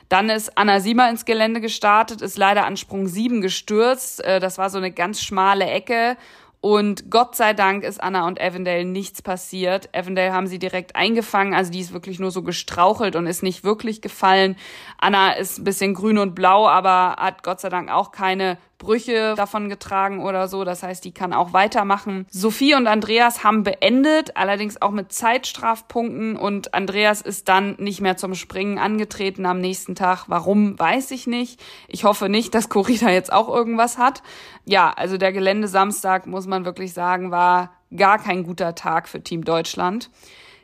Dann 0.09 0.29
ist 0.29 0.57
Anna 0.57 0.79
Siemer 0.79 1.09
ins 1.09 1.25
Gelände 1.25 1.61
gestartet, 1.61 2.21
ist 2.21 2.37
leider 2.37 2.65
an 2.65 2.77
Sprung 2.77 3.07
7 3.07 3.41
gestürzt. 3.41 4.23
Äh, 4.23 4.39
das 4.39 4.57
war 4.57 4.69
so 4.69 4.77
eine 4.77 4.91
ganz 4.91 5.21
schmale 5.21 5.65
Ecke. 5.65 6.17
Und 6.59 7.11
Gott 7.11 7.35
sei 7.35 7.53
Dank 7.53 7.83
ist 7.83 8.01
Anna 8.01 8.27
und 8.27 8.41
Avondale 8.41 8.83
nichts 8.83 9.21
passiert. 9.21 9.89
Avondale 9.93 10.33
haben 10.33 10.47
sie 10.47 10.59
direkt 10.59 10.95
eingefangen, 10.95 11.53
also 11.53 11.71
die 11.71 11.79
ist 11.79 11.93
wirklich 11.93 12.19
nur 12.19 12.31
so 12.31 12.41
gestrauchelt 12.41 13.15
und 13.15 13.27
ist 13.27 13.43
nicht 13.43 13.63
wirklich 13.63 14.01
gefallen. 14.01 14.55
Anna 14.97 15.33
ist 15.33 15.59
ein 15.59 15.63
bisschen 15.63 15.93
grün 15.93 16.17
und 16.17 16.33
blau, 16.33 16.67
aber 16.67 17.15
hat 17.19 17.43
Gott 17.43 17.61
sei 17.61 17.69
Dank 17.69 17.91
auch 17.91 18.11
keine 18.11 18.57
Brüche 18.77 19.33
davon 19.35 19.69
getragen 19.69 20.23
oder 20.23 20.47
so. 20.47 20.63
Das 20.63 20.83
heißt, 20.83 21.03
die 21.03 21.11
kann 21.11 21.33
auch 21.33 21.53
weitermachen. 21.53 22.27
Sophie 22.29 22.75
und 22.75 22.85
Andreas 22.85 23.43
haben 23.43 23.63
beendet, 23.63 24.37
allerdings 24.37 24.81
auch 24.81 24.91
mit 24.91 25.11
Zeitstrafpunkten 25.11 26.35
und 26.35 26.73
Andreas 26.75 27.21
ist 27.21 27.49
dann 27.49 27.75
nicht 27.79 28.01
mehr 28.01 28.17
zum 28.17 28.35
Springen 28.35 28.77
angetreten 28.77 29.45
am 29.47 29.59
nächsten 29.59 29.95
Tag. 29.95 30.25
Warum, 30.27 30.77
weiß 30.77 31.11
ich 31.11 31.25
nicht. 31.25 31.59
Ich 31.87 32.03
hoffe 32.03 32.29
nicht, 32.29 32.53
dass 32.53 32.69
Corina 32.69 33.11
jetzt 33.11 33.33
auch 33.33 33.49
irgendwas 33.49 33.97
hat. 33.97 34.21
Ja, 34.65 34.91
also 34.91 35.17
der 35.17 35.33
Geländesamstag, 35.33 36.27
muss 36.27 36.45
man 36.45 36.65
wirklich 36.65 36.93
sagen, 36.93 37.31
war 37.31 37.71
gar 37.95 38.19
kein 38.19 38.43
guter 38.43 38.75
Tag 38.75 39.07
für 39.07 39.23
Team 39.23 39.43
Deutschland. 39.43 40.11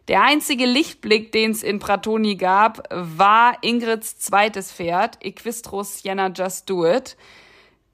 Der 0.07 0.21
einzige 0.21 0.65
Lichtblick, 0.65 1.31
den 1.31 1.51
es 1.51 1.63
in 1.63 1.79
Pratoni 1.79 2.35
gab, 2.35 2.83
war 2.91 3.57
Ingrids 3.61 4.19
zweites 4.19 4.71
Pferd, 4.71 5.17
Equistros 5.21 5.99
Sienna 5.99 6.27
Just 6.27 6.69
Do 6.69 6.85
It 6.85 7.15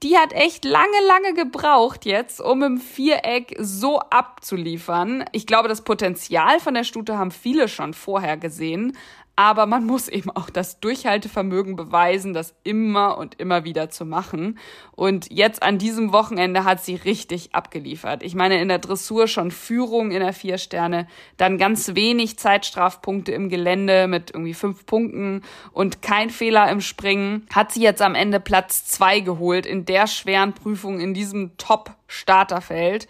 die 0.02 0.16
hat 0.16 0.32
echt 0.32 0.64
lange, 0.64 1.00
lange 1.06 1.34
gebraucht 1.34 2.06
jetzt, 2.06 2.40
um 2.40 2.62
im 2.62 2.78
Viereck 2.78 3.54
so 3.58 4.00
abzuliefern. 4.00 5.24
Ich 5.32 5.46
glaube, 5.46 5.68
das 5.68 5.82
Potenzial 5.82 6.58
von 6.58 6.72
der 6.72 6.84
Stute 6.84 7.18
haben 7.18 7.30
viele 7.30 7.68
schon 7.68 7.92
vorher 7.92 8.38
gesehen, 8.38 8.96
aber 9.40 9.64
man 9.64 9.86
muss 9.86 10.08
eben 10.08 10.28
auch 10.28 10.50
das 10.50 10.80
Durchhaltevermögen 10.80 11.74
beweisen, 11.74 12.34
das 12.34 12.54
immer 12.62 13.16
und 13.16 13.40
immer 13.40 13.64
wieder 13.64 13.88
zu 13.88 14.04
machen. 14.04 14.58
Und 14.92 15.32
jetzt 15.32 15.62
an 15.62 15.78
diesem 15.78 16.12
Wochenende 16.12 16.64
hat 16.64 16.84
sie 16.84 16.94
richtig 16.94 17.54
abgeliefert. 17.54 18.22
Ich 18.22 18.34
meine, 18.34 18.60
in 18.60 18.68
der 18.68 18.80
Dressur 18.80 19.28
schon 19.28 19.50
Führung 19.50 20.10
in 20.10 20.20
der 20.20 20.34
Vier 20.34 20.58
Sterne, 20.58 21.06
dann 21.38 21.56
ganz 21.56 21.94
wenig 21.94 22.38
Zeitstrafpunkte 22.38 23.32
im 23.32 23.48
Gelände 23.48 24.08
mit 24.08 24.30
irgendwie 24.30 24.52
fünf 24.52 24.84
Punkten 24.84 25.40
und 25.72 26.02
kein 26.02 26.28
Fehler 26.28 26.70
im 26.70 26.82
Springen. 26.82 27.46
Hat 27.50 27.72
sie 27.72 27.80
jetzt 27.80 28.02
am 28.02 28.14
Ende 28.14 28.40
Platz 28.40 28.84
zwei 28.84 29.20
geholt 29.20 29.64
in 29.64 29.86
der 29.86 30.06
schweren 30.06 30.52
Prüfung 30.52 31.00
in 31.00 31.14
diesem 31.14 31.56
Top-Starterfeld. 31.56 33.08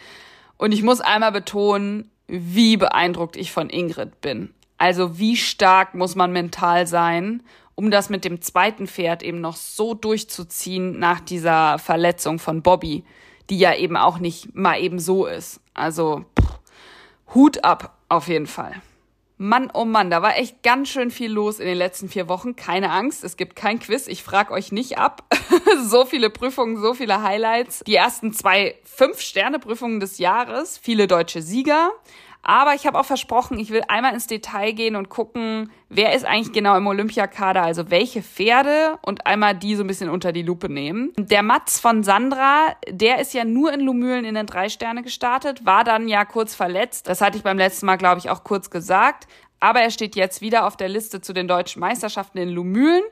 Und 0.59 0.71
ich 0.71 0.85
muss 0.85 1.01
einmal 1.01 1.33
betonen, 1.33 2.13
wie 2.29 2.77
beeindruckt 2.77 3.37
ich 3.37 3.51
von 3.51 3.69
Ingrid 3.69 4.21
bin. 4.21 4.55
Also 4.81 5.19
wie 5.19 5.37
stark 5.37 5.95
muss 5.95 6.17
man 6.17 6.33
mental 6.33 6.87
sein, 6.87 7.43
um 7.75 7.91
das 7.91 8.09
mit 8.09 8.25
dem 8.25 8.41
zweiten 8.41 8.87
Pferd 8.87 9.23
eben 9.23 9.43
noch 9.43 9.57
so 9.57 9.93
durchzuziehen 9.93 10.99
nach 10.99 11.21
dieser 11.21 11.79
Verletzung 11.79 12.39
von 12.39 12.63
Bobby, 12.63 13.05
die 13.51 13.59
ja 13.59 13.75
eben 13.75 13.99
auch 13.99 14.19
nicht 14.19 14.55
mal 14.55 14.81
eben 14.81 14.99
so 14.99 15.27
ist. 15.27 15.61
Also 15.75 16.25
pff, 16.41 16.61
Hut 17.35 17.63
ab 17.63 17.99
auf 18.09 18.29
jeden 18.29 18.47
Fall. 18.47 18.73
Mann, 19.37 19.71
oh 19.75 19.85
Mann, 19.85 20.09
da 20.09 20.23
war 20.23 20.39
echt 20.39 20.63
ganz 20.63 20.89
schön 20.89 21.11
viel 21.11 21.31
los 21.31 21.61
in 21.61 21.67
den 21.67 21.77
letzten 21.77 22.09
vier 22.09 22.29
Wochen. 22.29 22.57
Keine 22.57 22.91
Angst, 22.91 23.23
es 23.23 23.37
gibt 23.37 23.57
kein 23.57 23.81
Quiz. 23.81 24.07
Ich 24.07 24.23
frage 24.23 24.51
euch 24.53 24.73
nicht 24.73 24.97
ab. 24.97 25.25
so 25.85 26.07
viele 26.07 26.31
Prüfungen, 26.31 26.81
so 26.81 26.95
viele 26.95 27.23
Highlights. 27.23 27.83
Die 27.87 27.97
ersten 27.97 28.33
zwei 28.33 28.77
Fünf-Sterne-Prüfungen 28.85 30.01
des 30.01 30.17
Jahres, 30.17 30.79
viele 30.79 31.07
deutsche 31.07 31.43
Sieger. 31.43 31.91
Aber 32.51 32.75
ich 32.75 32.85
habe 32.85 32.99
auch 32.99 33.05
versprochen, 33.05 33.61
ich 33.61 33.71
will 33.71 33.85
einmal 33.87 34.13
ins 34.13 34.27
Detail 34.27 34.73
gehen 34.73 34.97
und 34.97 35.09
gucken, 35.09 35.71
wer 35.89 36.17
ist 36.17 36.25
eigentlich 36.25 36.51
genau 36.51 36.77
im 36.77 36.85
Olympiakader, 36.89 37.63
also 37.63 37.93
welche 37.93 38.23
Pferde 38.23 38.99
und 39.03 39.25
einmal 39.25 39.55
die 39.55 39.77
so 39.77 39.85
ein 39.85 39.87
bisschen 39.87 40.11
unter 40.11 40.33
die 40.33 40.43
Lupe 40.43 40.69
nehmen. 40.69 41.13
Der 41.17 41.45
Matz 41.45 41.79
von 41.79 42.03
Sandra, 42.03 42.75
der 42.89 43.21
ist 43.21 43.35
ja 43.35 43.45
nur 43.45 43.73
in 43.73 43.79
Lumülen 43.79 44.25
in 44.25 44.35
den 44.35 44.47
drei 44.47 44.69
Sterne 44.69 45.05
gestartet, 45.05 45.65
war 45.65 45.85
dann 45.85 46.09
ja 46.09 46.25
kurz 46.25 46.57
verletzt. 46.57 47.07
Das 47.07 47.21
hatte 47.21 47.37
ich 47.37 47.45
beim 47.45 47.57
letzten 47.57 47.87
Mal, 47.87 47.99
glaube 47.99 48.19
ich, 48.19 48.31
auch 48.31 48.43
kurz 48.43 48.69
gesagt. 48.69 49.29
Aber 49.61 49.81
er 49.83 49.91
steht 49.91 50.17
jetzt 50.17 50.41
wieder 50.41 50.67
auf 50.67 50.77
der 50.77 50.89
Liste 50.89 51.21
zu 51.21 51.33
den 51.33 51.47
deutschen 51.47 51.79
Meisterschaften 51.79 52.39
in 52.39 52.49
Lumülen. 52.49 53.05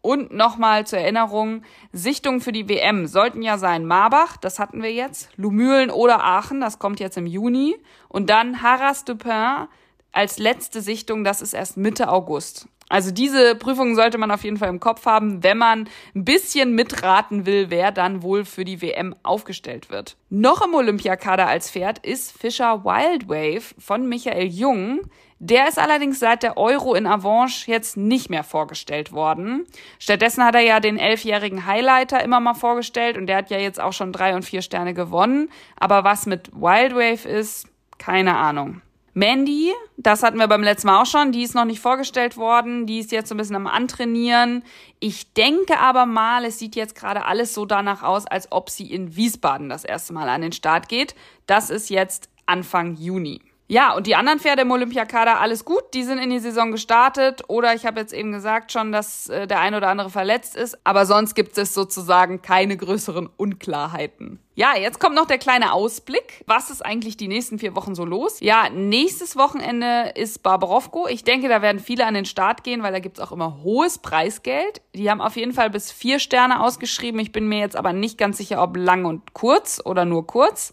Und 0.00 0.32
nochmal 0.32 0.86
zur 0.86 1.00
Erinnerung, 1.00 1.62
Sichtungen 1.92 2.40
für 2.40 2.52
die 2.52 2.68
WM 2.68 3.06
sollten 3.06 3.42
ja 3.42 3.58
sein 3.58 3.84
Marbach, 3.84 4.36
das 4.36 4.58
hatten 4.58 4.82
wir 4.82 4.92
jetzt, 4.92 5.30
Lumülen 5.36 5.90
oder 5.90 6.22
Aachen, 6.22 6.60
das 6.60 6.78
kommt 6.78 7.00
jetzt 7.00 7.16
im 7.16 7.26
Juni. 7.26 7.76
Und 8.08 8.30
dann 8.30 8.62
Haras 8.62 9.04
de 9.04 9.16
Pin 9.16 9.66
als 10.12 10.38
letzte 10.38 10.80
Sichtung, 10.80 11.24
das 11.24 11.42
ist 11.42 11.52
erst 11.52 11.76
Mitte 11.76 12.08
August. 12.08 12.68
Also 12.88 13.10
diese 13.10 13.54
Prüfungen 13.54 13.96
sollte 13.96 14.16
man 14.16 14.30
auf 14.30 14.44
jeden 14.44 14.56
Fall 14.56 14.70
im 14.70 14.80
Kopf 14.80 15.04
haben, 15.04 15.42
wenn 15.42 15.58
man 15.58 15.88
ein 16.14 16.24
bisschen 16.24 16.74
mitraten 16.74 17.44
will, 17.44 17.66
wer 17.68 17.92
dann 17.92 18.22
wohl 18.22 18.44
für 18.44 18.64
die 18.64 18.80
WM 18.80 19.14
aufgestellt 19.22 19.90
wird. 19.90 20.16
Noch 20.30 20.62
im 20.62 20.74
Olympiakader 20.74 21.46
als 21.46 21.70
Pferd 21.70 21.98
ist 21.98 22.32
Fischer 22.32 22.84
Wild 22.84 23.28
Wave 23.28 23.74
von 23.78 24.08
Michael 24.08 24.46
Jung. 24.46 25.02
Der 25.40 25.68
ist 25.68 25.78
allerdings 25.78 26.18
seit 26.18 26.42
der 26.42 26.56
Euro 26.56 26.94
in 26.94 27.06
Avanche 27.06 27.70
jetzt 27.70 27.96
nicht 27.96 28.28
mehr 28.28 28.42
vorgestellt 28.42 29.12
worden. 29.12 29.66
Stattdessen 30.00 30.44
hat 30.44 30.56
er 30.56 30.62
ja 30.62 30.80
den 30.80 30.98
elfjährigen 30.98 31.64
Highlighter 31.64 32.22
immer 32.24 32.40
mal 32.40 32.54
vorgestellt 32.54 33.16
und 33.16 33.26
der 33.26 33.36
hat 33.36 33.50
ja 33.50 33.58
jetzt 33.58 33.80
auch 33.80 33.92
schon 33.92 34.12
drei 34.12 34.34
und 34.34 34.44
vier 34.44 34.62
Sterne 34.62 34.94
gewonnen. 34.94 35.50
Aber 35.76 36.02
was 36.02 36.26
mit 36.26 36.50
Wildwave 36.52 37.28
ist, 37.28 37.68
keine 37.98 38.36
Ahnung. 38.36 38.82
Mandy, 39.14 39.72
das 39.96 40.22
hatten 40.22 40.38
wir 40.38 40.46
beim 40.46 40.62
letzten 40.62 40.86
Mal 40.88 41.02
auch 41.02 41.06
schon, 41.06 41.32
die 41.32 41.42
ist 41.42 41.54
noch 41.54 41.64
nicht 41.64 41.80
vorgestellt 41.80 42.36
worden, 42.36 42.86
die 42.86 43.00
ist 43.00 43.10
jetzt 43.10 43.28
so 43.28 43.34
ein 43.34 43.38
bisschen 43.38 43.56
am 43.56 43.66
Antrainieren. 43.66 44.62
Ich 45.00 45.32
denke 45.34 45.78
aber 45.80 46.06
mal, 46.06 46.44
es 46.44 46.60
sieht 46.60 46.76
jetzt 46.76 46.94
gerade 46.94 47.24
alles 47.26 47.52
so 47.52 47.64
danach 47.64 48.02
aus, 48.02 48.26
als 48.26 48.52
ob 48.52 48.70
sie 48.70 48.92
in 48.92 49.16
Wiesbaden 49.16 49.68
das 49.68 49.84
erste 49.84 50.12
Mal 50.12 50.28
an 50.28 50.42
den 50.42 50.52
Start 50.52 50.88
geht. 50.88 51.16
Das 51.46 51.70
ist 51.70 51.90
jetzt 51.90 52.28
Anfang 52.46 52.94
Juni. 52.94 53.40
Ja, 53.70 53.94
und 53.94 54.06
die 54.06 54.16
anderen 54.16 54.40
Pferde 54.40 54.62
im 54.62 54.70
Olympiakader, 54.70 55.40
alles 55.40 55.66
gut, 55.66 55.82
die 55.92 56.02
sind 56.02 56.18
in 56.18 56.30
die 56.30 56.38
Saison 56.38 56.72
gestartet. 56.72 57.42
Oder 57.48 57.74
ich 57.74 57.84
habe 57.84 58.00
jetzt 58.00 58.14
eben 58.14 58.32
gesagt 58.32 58.72
schon, 58.72 58.92
dass 58.92 59.28
äh, 59.28 59.46
der 59.46 59.60
ein 59.60 59.74
oder 59.74 59.88
andere 59.88 60.08
verletzt 60.08 60.56
ist. 60.56 60.78
Aber 60.84 61.04
sonst 61.04 61.34
gibt 61.34 61.58
es 61.58 61.74
sozusagen 61.74 62.40
keine 62.40 62.78
größeren 62.78 63.28
Unklarheiten. 63.36 64.40
Ja, 64.54 64.74
jetzt 64.74 64.98
kommt 65.00 65.14
noch 65.14 65.26
der 65.26 65.36
kleine 65.36 65.74
Ausblick. 65.74 66.42
Was 66.46 66.70
ist 66.70 66.84
eigentlich 66.84 67.18
die 67.18 67.28
nächsten 67.28 67.58
vier 67.58 67.76
Wochen 67.76 67.94
so 67.94 68.06
los? 68.06 68.40
Ja, 68.40 68.70
nächstes 68.70 69.36
Wochenende 69.36 70.12
ist 70.14 70.42
Barbarovko. 70.42 71.06
Ich 71.06 71.22
denke, 71.22 71.50
da 71.50 71.60
werden 71.60 71.78
viele 71.78 72.06
an 72.06 72.14
den 72.14 72.24
Start 72.24 72.64
gehen, 72.64 72.82
weil 72.82 72.92
da 72.92 73.00
gibt's 73.00 73.20
auch 73.20 73.32
immer 73.32 73.62
hohes 73.62 73.98
Preisgeld. 73.98 74.80
Die 74.94 75.10
haben 75.10 75.20
auf 75.20 75.36
jeden 75.36 75.52
Fall 75.52 75.68
bis 75.68 75.92
vier 75.92 76.20
Sterne 76.20 76.62
ausgeschrieben. 76.62 77.20
Ich 77.20 77.32
bin 77.32 77.46
mir 77.46 77.58
jetzt 77.58 77.76
aber 77.76 77.92
nicht 77.92 78.16
ganz 78.16 78.38
sicher, 78.38 78.62
ob 78.62 78.78
lang 78.78 79.04
und 79.04 79.34
kurz 79.34 79.82
oder 79.84 80.06
nur 80.06 80.26
kurz. 80.26 80.72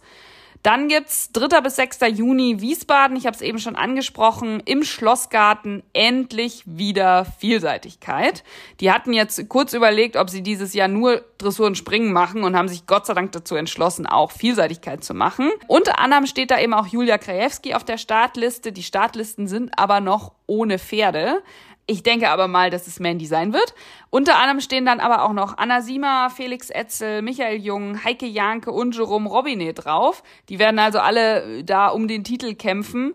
Dann 0.65 0.87
gibt's 0.87 1.31
3. 1.31 1.61
bis 1.61 1.75
6. 1.75 1.99
Juni 2.15 2.59
Wiesbaden, 2.59 3.15
ich 3.17 3.27
habe 3.27 3.35
es 3.35 3.43
eben 3.43 3.59
schon 3.59 3.75
angesprochen, 3.75 4.63
im 4.65 4.83
Schlossgarten 4.83 5.83
endlich 5.93 6.63
wieder 6.65 7.25
Vielseitigkeit. 7.37 8.43
Die 8.79 8.91
hatten 8.91 9.13
jetzt 9.13 9.47
kurz 9.47 9.73
überlegt, 9.73 10.15
ob 10.15 10.31
sie 10.31 10.41
dieses 10.41 10.73
Jahr 10.73 10.87
nur 10.87 11.23
Dressur 11.37 11.67
und 11.67 11.77
Springen 11.77 12.11
machen 12.11 12.43
und 12.43 12.57
haben 12.57 12.67
sich 12.67 12.87
Gott 12.87 13.05
sei 13.05 13.13
Dank 13.13 13.31
dazu 13.33 13.55
entschlossen, 13.55 14.07
auch 14.07 14.31
Vielseitigkeit 14.31 15.03
zu 15.03 15.13
machen. 15.13 15.51
Unter 15.67 15.99
anderem 15.99 16.25
steht 16.25 16.49
da 16.49 16.59
eben 16.59 16.73
auch 16.73 16.87
Julia 16.87 17.19
Krajewski 17.19 17.75
auf 17.75 17.83
der 17.83 17.99
Startliste. 17.99 18.71
Die 18.71 18.81
Startlisten 18.81 19.45
sind 19.47 19.77
aber 19.77 19.99
noch 19.99 20.31
ohne 20.47 20.79
Pferde. 20.79 21.43
Ich 21.87 22.01
denke 22.01 22.29
aber 22.29 22.47
mal, 22.47 22.71
dass 22.71 22.87
es 22.87 22.99
Mandy 22.99 23.27
sein 23.27 23.53
wird. 23.53 23.75
Unter 24.09 24.37
anderem 24.37 24.59
stehen 24.59 24.85
dann 24.85 24.99
aber 24.99 25.23
auch 25.23 25.33
noch 25.33 25.57
Anna 25.57 25.81
Sima, 25.81 26.29
Felix 26.29 26.71
Etzel, 26.71 27.21
Michael 27.21 27.57
Jung, 27.57 28.03
Heike 28.03 28.25
Janke 28.25 28.71
und 28.71 28.95
Jerome 28.95 29.29
Robinet 29.29 29.85
drauf. 29.85 30.23
Die 30.49 30.57
werden 30.57 30.79
also 30.79 30.99
alle 30.99 31.63
da 31.63 31.89
um 31.89 32.07
den 32.07 32.23
Titel 32.23 32.55
kämpfen. 32.55 33.13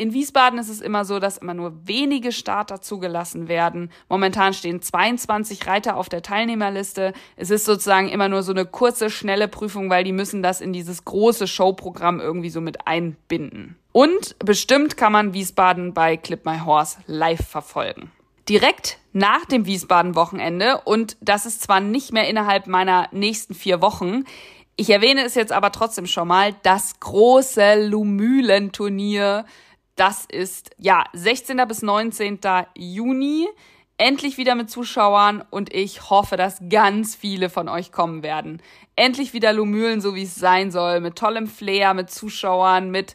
In 0.00 0.14
Wiesbaden 0.14 0.58
ist 0.58 0.70
es 0.70 0.80
immer 0.80 1.04
so, 1.04 1.18
dass 1.18 1.36
immer 1.36 1.52
nur 1.52 1.86
wenige 1.86 2.32
Starter 2.32 2.80
zugelassen 2.80 3.48
werden. 3.48 3.90
Momentan 4.08 4.54
stehen 4.54 4.80
22 4.80 5.66
Reiter 5.66 5.94
auf 5.94 6.08
der 6.08 6.22
Teilnehmerliste. 6.22 7.12
Es 7.36 7.50
ist 7.50 7.66
sozusagen 7.66 8.08
immer 8.08 8.30
nur 8.30 8.42
so 8.42 8.52
eine 8.52 8.64
kurze, 8.64 9.10
schnelle 9.10 9.46
Prüfung, 9.46 9.90
weil 9.90 10.02
die 10.02 10.14
müssen 10.14 10.42
das 10.42 10.62
in 10.62 10.72
dieses 10.72 11.04
große 11.04 11.46
Showprogramm 11.46 12.18
irgendwie 12.18 12.48
so 12.48 12.62
mit 12.62 12.86
einbinden. 12.86 13.76
Und 13.92 14.38
bestimmt 14.38 14.96
kann 14.96 15.12
man 15.12 15.34
Wiesbaden 15.34 15.92
bei 15.92 16.16
Clip 16.16 16.46
My 16.46 16.60
Horse 16.60 16.96
live 17.06 17.46
verfolgen. 17.46 18.10
Direkt 18.48 18.96
nach 19.12 19.44
dem 19.44 19.66
Wiesbaden-Wochenende, 19.66 20.80
und 20.86 21.18
das 21.20 21.44
ist 21.44 21.60
zwar 21.60 21.80
nicht 21.80 22.10
mehr 22.10 22.26
innerhalb 22.26 22.68
meiner 22.68 23.08
nächsten 23.12 23.52
vier 23.52 23.82
Wochen, 23.82 24.24
ich 24.80 24.88
erwähne 24.88 25.24
es 25.24 25.34
jetzt 25.34 25.52
aber 25.52 25.72
trotzdem 25.72 26.06
schon 26.06 26.26
mal, 26.26 26.54
das 26.62 27.00
große 27.00 27.86
Lumülen-Turnier, 27.86 29.44
das 30.00 30.24
ist 30.24 30.70
ja 30.78 31.04
16. 31.12 31.60
bis 31.68 31.82
19. 31.82 32.40
Juni 32.74 33.46
endlich 33.98 34.38
wieder 34.38 34.54
mit 34.54 34.70
Zuschauern 34.70 35.44
und 35.50 35.74
ich 35.74 36.08
hoffe, 36.08 36.38
dass 36.38 36.58
ganz 36.70 37.14
viele 37.14 37.50
von 37.50 37.68
euch 37.68 37.92
kommen 37.92 38.22
werden. 38.22 38.62
Endlich 38.96 39.34
wieder 39.34 39.52
Lumülen, 39.52 40.00
so 40.00 40.14
wie 40.14 40.22
es 40.22 40.36
sein 40.36 40.70
soll, 40.70 41.00
mit 41.00 41.16
tollem 41.16 41.46
Flair, 41.46 41.92
mit 41.92 42.08
Zuschauern, 42.08 42.90
mit 42.90 43.14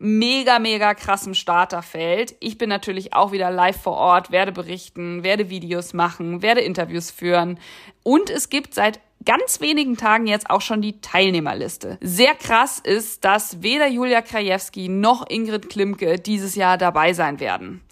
mega, 0.00 0.58
mega 0.58 0.94
krassem 0.94 1.34
Starterfeld. 1.34 2.34
Ich 2.40 2.58
bin 2.58 2.68
natürlich 2.68 3.14
auch 3.14 3.30
wieder 3.30 3.52
live 3.52 3.80
vor 3.80 3.96
Ort, 3.96 4.32
werde 4.32 4.50
berichten, 4.50 5.22
werde 5.22 5.50
Videos 5.50 5.92
machen, 5.92 6.42
werde 6.42 6.62
Interviews 6.62 7.12
führen. 7.12 7.60
Und 8.02 8.28
es 8.28 8.48
gibt 8.48 8.74
seit 8.74 8.98
ganz 9.24 9.60
wenigen 9.60 9.96
Tagen 9.96 10.26
jetzt 10.26 10.50
auch 10.50 10.60
schon 10.60 10.82
die 10.82 11.00
Teilnehmerliste. 11.00 11.98
Sehr 12.00 12.34
krass 12.34 12.78
ist, 12.78 13.24
dass 13.24 13.62
weder 13.62 13.86
Julia 13.88 14.22
Krajewski 14.22 14.88
noch 14.88 15.28
Ingrid 15.28 15.68
Klimke 15.70 16.18
dieses 16.18 16.54
Jahr 16.54 16.78
dabei 16.78 17.12
sein 17.12 17.40
werden. 17.40 17.82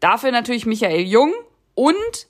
Dafür 0.00 0.32
natürlich 0.32 0.66
Michael 0.66 1.02
Jung 1.02 1.32
und 1.74 2.26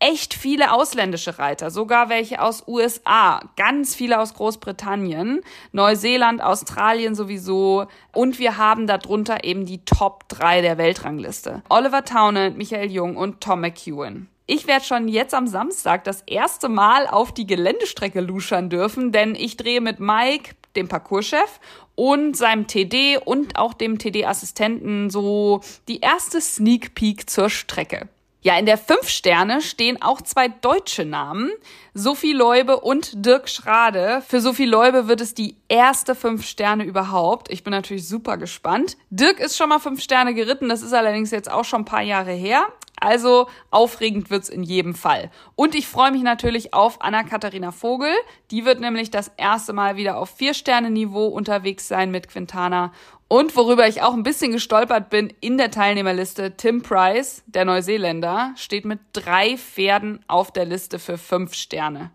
echt 0.00 0.34
viele 0.34 0.72
ausländische 0.72 1.38
Reiter, 1.38 1.70
sogar 1.70 2.08
welche 2.08 2.40
aus 2.42 2.64
USA, 2.66 3.40
ganz 3.56 3.94
viele 3.94 4.18
aus 4.18 4.34
Großbritannien, 4.34 5.42
Neuseeland, 5.72 6.42
Australien 6.42 7.14
sowieso 7.14 7.86
und 8.12 8.38
wir 8.38 8.56
haben 8.56 8.86
darunter 8.86 9.44
eben 9.44 9.66
die 9.66 9.84
Top 9.84 10.28
3 10.28 10.62
der 10.62 10.78
Weltrangliste. 10.78 11.62
Oliver 11.68 12.04
Townend, 12.04 12.56
Michael 12.56 12.90
Jung 12.90 13.16
und 13.16 13.40
Tom 13.42 13.60
McEwen. 13.60 14.28
Ich 14.52 14.66
werde 14.66 14.84
schon 14.84 15.06
jetzt 15.06 15.32
am 15.32 15.46
Samstag 15.46 16.02
das 16.02 16.22
erste 16.26 16.68
Mal 16.68 17.06
auf 17.06 17.32
die 17.32 17.46
Geländestrecke 17.46 18.20
luschern 18.20 18.68
dürfen, 18.68 19.12
denn 19.12 19.36
ich 19.36 19.56
drehe 19.56 19.80
mit 19.80 20.00
Mike, 20.00 20.56
dem 20.74 20.88
Parcourschef, 20.88 21.60
und 21.94 22.36
seinem 22.36 22.66
TD 22.66 23.18
und 23.24 23.56
auch 23.56 23.74
dem 23.74 24.00
TD-Assistenten 24.00 25.08
so 25.08 25.60
die 25.86 26.00
erste 26.00 26.40
Sneak 26.40 26.96
Peek 26.96 27.30
zur 27.30 27.48
Strecke. 27.48 28.08
Ja, 28.42 28.58
in 28.58 28.66
der 28.66 28.78
Fünf 28.78 29.08
Sterne 29.08 29.60
stehen 29.60 30.02
auch 30.02 30.20
zwei 30.20 30.48
deutsche 30.48 31.04
Namen, 31.04 31.52
Sophie 31.94 32.32
Leube 32.32 32.80
und 32.80 33.24
Dirk 33.24 33.48
Schrade. 33.48 34.20
Für 34.26 34.40
Sophie 34.40 34.64
Leube 34.64 35.06
wird 35.06 35.20
es 35.20 35.34
die 35.34 35.58
erste 35.68 36.16
Fünf 36.16 36.44
Sterne 36.44 36.82
überhaupt. 36.82 37.52
Ich 37.52 37.62
bin 37.62 37.70
natürlich 37.70 38.08
super 38.08 38.36
gespannt. 38.36 38.96
Dirk 39.10 39.38
ist 39.38 39.56
schon 39.56 39.68
mal 39.68 39.78
Fünf 39.78 40.02
Sterne 40.02 40.34
geritten, 40.34 40.68
das 40.68 40.82
ist 40.82 40.94
allerdings 40.94 41.30
jetzt 41.30 41.52
auch 41.52 41.64
schon 41.64 41.82
ein 41.82 41.84
paar 41.84 42.02
Jahre 42.02 42.32
her. 42.32 42.66
Also 43.00 43.48
aufregend 43.70 44.30
wird's 44.30 44.50
in 44.50 44.62
jedem 44.62 44.94
Fall. 44.94 45.30
Und 45.56 45.74
ich 45.74 45.88
freue 45.88 46.12
mich 46.12 46.22
natürlich 46.22 46.74
auf 46.74 47.00
Anna-Katharina 47.00 47.72
Vogel. 47.72 48.12
Die 48.50 48.64
wird 48.64 48.80
nämlich 48.80 49.10
das 49.10 49.32
erste 49.36 49.72
Mal 49.72 49.96
wieder 49.96 50.18
auf 50.18 50.30
Vier-Sterne-Niveau 50.36 51.26
unterwegs 51.26 51.88
sein 51.88 52.10
mit 52.10 52.28
Quintana. 52.28 52.92
Und 53.26 53.56
worüber 53.56 53.88
ich 53.88 54.02
auch 54.02 54.12
ein 54.12 54.22
bisschen 54.22 54.52
gestolpert 54.52 55.08
bin, 55.08 55.32
in 55.40 55.56
der 55.56 55.70
Teilnehmerliste, 55.70 56.56
Tim 56.56 56.82
Price, 56.82 57.42
der 57.46 57.64
Neuseeländer, 57.64 58.52
steht 58.56 58.84
mit 58.84 58.98
drei 59.12 59.56
Pferden 59.56 60.24
auf 60.28 60.52
der 60.52 60.64
Liste 60.64 60.98
für 60.98 61.16
fünf 61.16 61.54
Sterne. 61.54 62.10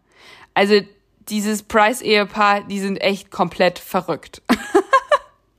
Also 0.54 0.82
dieses 1.30 1.63
Price-Ehepaar, 1.63 2.62
die 2.62 2.80
sind 2.80 2.98
echt 2.98 3.32
komplett 3.32 3.80
verrückt. 3.80 4.41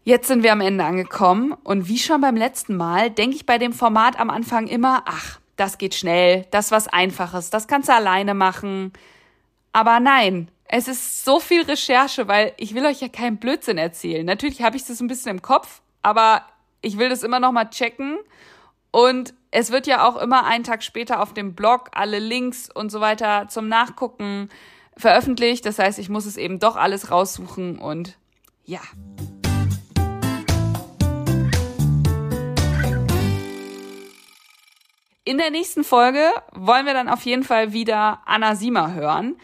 Jetzt 0.06 0.28
sind 0.28 0.44
wir 0.44 0.52
am 0.52 0.60
Ende 0.60 0.84
angekommen 0.84 1.50
und 1.64 1.88
wie 1.88 1.98
schon 1.98 2.20
beim 2.20 2.36
letzten 2.36 2.76
Mal 2.76 3.10
denke 3.10 3.34
ich 3.34 3.44
bei 3.44 3.58
dem 3.58 3.72
Format 3.72 4.20
am 4.20 4.30
Anfang 4.30 4.68
immer, 4.68 5.02
ach, 5.04 5.40
das 5.56 5.78
geht 5.78 5.96
schnell, 5.96 6.46
das 6.52 6.66
ist 6.66 6.70
was 6.70 6.86
Einfaches, 6.86 7.50
das 7.50 7.66
kannst 7.66 7.88
du 7.88 7.92
alleine 7.92 8.32
machen. 8.32 8.92
Aber 9.72 9.98
nein, 9.98 10.48
es 10.66 10.86
ist 10.86 11.24
so 11.24 11.40
viel 11.40 11.62
Recherche, 11.62 12.28
weil 12.28 12.52
ich 12.56 12.72
will 12.72 12.86
euch 12.86 13.00
ja 13.00 13.08
keinen 13.08 13.38
Blödsinn 13.38 13.78
erzählen. 13.78 14.24
Natürlich 14.24 14.62
habe 14.62 14.76
ich 14.76 14.84
das 14.84 15.00
ein 15.00 15.08
bisschen 15.08 15.32
im 15.32 15.42
Kopf, 15.42 15.82
aber 16.02 16.42
ich 16.82 16.98
will 16.98 17.08
das 17.08 17.24
immer 17.24 17.40
noch 17.40 17.50
mal 17.50 17.68
checken 17.68 18.16
und 18.92 19.34
es 19.50 19.72
wird 19.72 19.88
ja 19.88 20.06
auch 20.06 20.16
immer 20.18 20.44
einen 20.44 20.62
Tag 20.62 20.84
später 20.84 21.20
auf 21.20 21.34
dem 21.34 21.56
Blog 21.56 21.88
alle 21.90 22.20
Links 22.20 22.70
und 22.72 22.92
so 22.92 23.00
weiter 23.00 23.48
zum 23.48 23.66
Nachgucken 23.66 24.50
veröffentlicht. 24.96 25.66
Das 25.66 25.80
heißt, 25.80 25.98
ich 25.98 26.08
muss 26.08 26.26
es 26.26 26.36
eben 26.36 26.60
doch 26.60 26.76
alles 26.76 27.10
raussuchen 27.10 27.80
und 27.80 28.16
ja. 28.66 28.80
In 35.28 35.38
der 35.38 35.50
nächsten 35.50 35.82
Folge 35.82 36.30
wollen 36.52 36.86
wir 36.86 36.94
dann 36.94 37.08
auf 37.08 37.22
jeden 37.22 37.42
Fall 37.42 37.72
wieder 37.72 38.20
Anna 38.26 38.54
Sima 38.54 38.92
hören. 38.92 39.34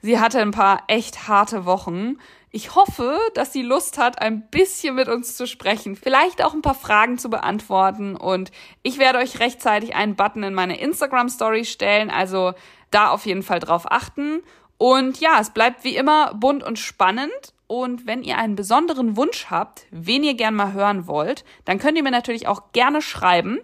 Sie 0.00 0.20
hatte 0.20 0.38
ein 0.38 0.52
paar 0.52 0.84
echt 0.86 1.26
harte 1.26 1.64
Wochen. 1.66 2.18
Ich 2.52 2.76
hoffe, 2.76 3.18
dass 3.34 3.52
sie 3.52 3.62
Lust 3.62 3.98
hat, 3.98 4.22
ein 4.22 4.48
bisschen 4.50 4.94
mit 4.94 5.08
uns 5.08 5.36
zu 5.36 5.48
sprechen, 5.48 5.96
vielleicht 5.96 6.44
auch 6.44 6.54
ein 6.54 6.62
paar 6.62 6.76
Fragen 6.76 7.18
zu 7.18 7.28
beantworten 7.28 8.14
und 8.14 8.52
ich 8.84 8.98
werde 8.98 9.18
euch 9.18 9.40
rechtzeitig 9.40 9.96
einen 9.96 10.14
Button 10.14 10.44
in 10.44 10.54
meine 10.54 10.78
Instagram 10.78 11.28
Story 11.28 11.64
stellen, 11.64 12.08
also 12.08 12.52
da 12.92 13.10
auf 13.10 13.26
jeden 13.26 13.42
Fall 13.42 13.58
drauf 13.58 13.90
achten. 13.90 14.44
Und 14.78 15.18
ja, 15.18 15.40
es 15.40 15.50
bleibt 15.50 15.82
wie 15.82 15.96
immer 15.96 16.34
bunt 16.34 16.62
und 16.62 16.78
spannend. 16.78 17.52
Und 17.66 18.06
wenn 18.06 18.22
ihr 18.22 18.36
einen 18.38 18.54
besonderen 18.54 19.16
Wunsch 19.16 19.46
habt, 19.48 19.86
wen 19.90 20.22
ihr 20.22 20.34
gern 20.34 20.54
mal 20.54 20.72
hören 20.72 21.08
wollt, 21.08 21.44
dann 21.64 21.78
könnt 21.78 21.96
ihr 21.96 22.04
mir 22.04 22.10
natürlich 22.10 22.46
auch 22.46 22.70
gerne 22.72 23.02
schreiben. 23.02 23.58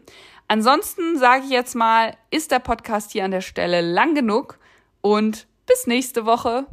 Ansonsten 0.49 1.19
sage 1.19 1.45
ich 1.45 1.51
jetzt 1.51 1.75
mal, 1.75 2.17
ist 2.31 2.51
der 2.51 2.59
Podcast 2.59 3.13
hier 3.13 3.25
an 3.25 3.31
der 3.31 3.43
Stelle 3.43 3.83
lang 3.83 4.15
genug 4.15 4.59
und 5.03 5.47
bis 5.67 5.87
nächste 5.87 6.25
Woche. 6.25 6.67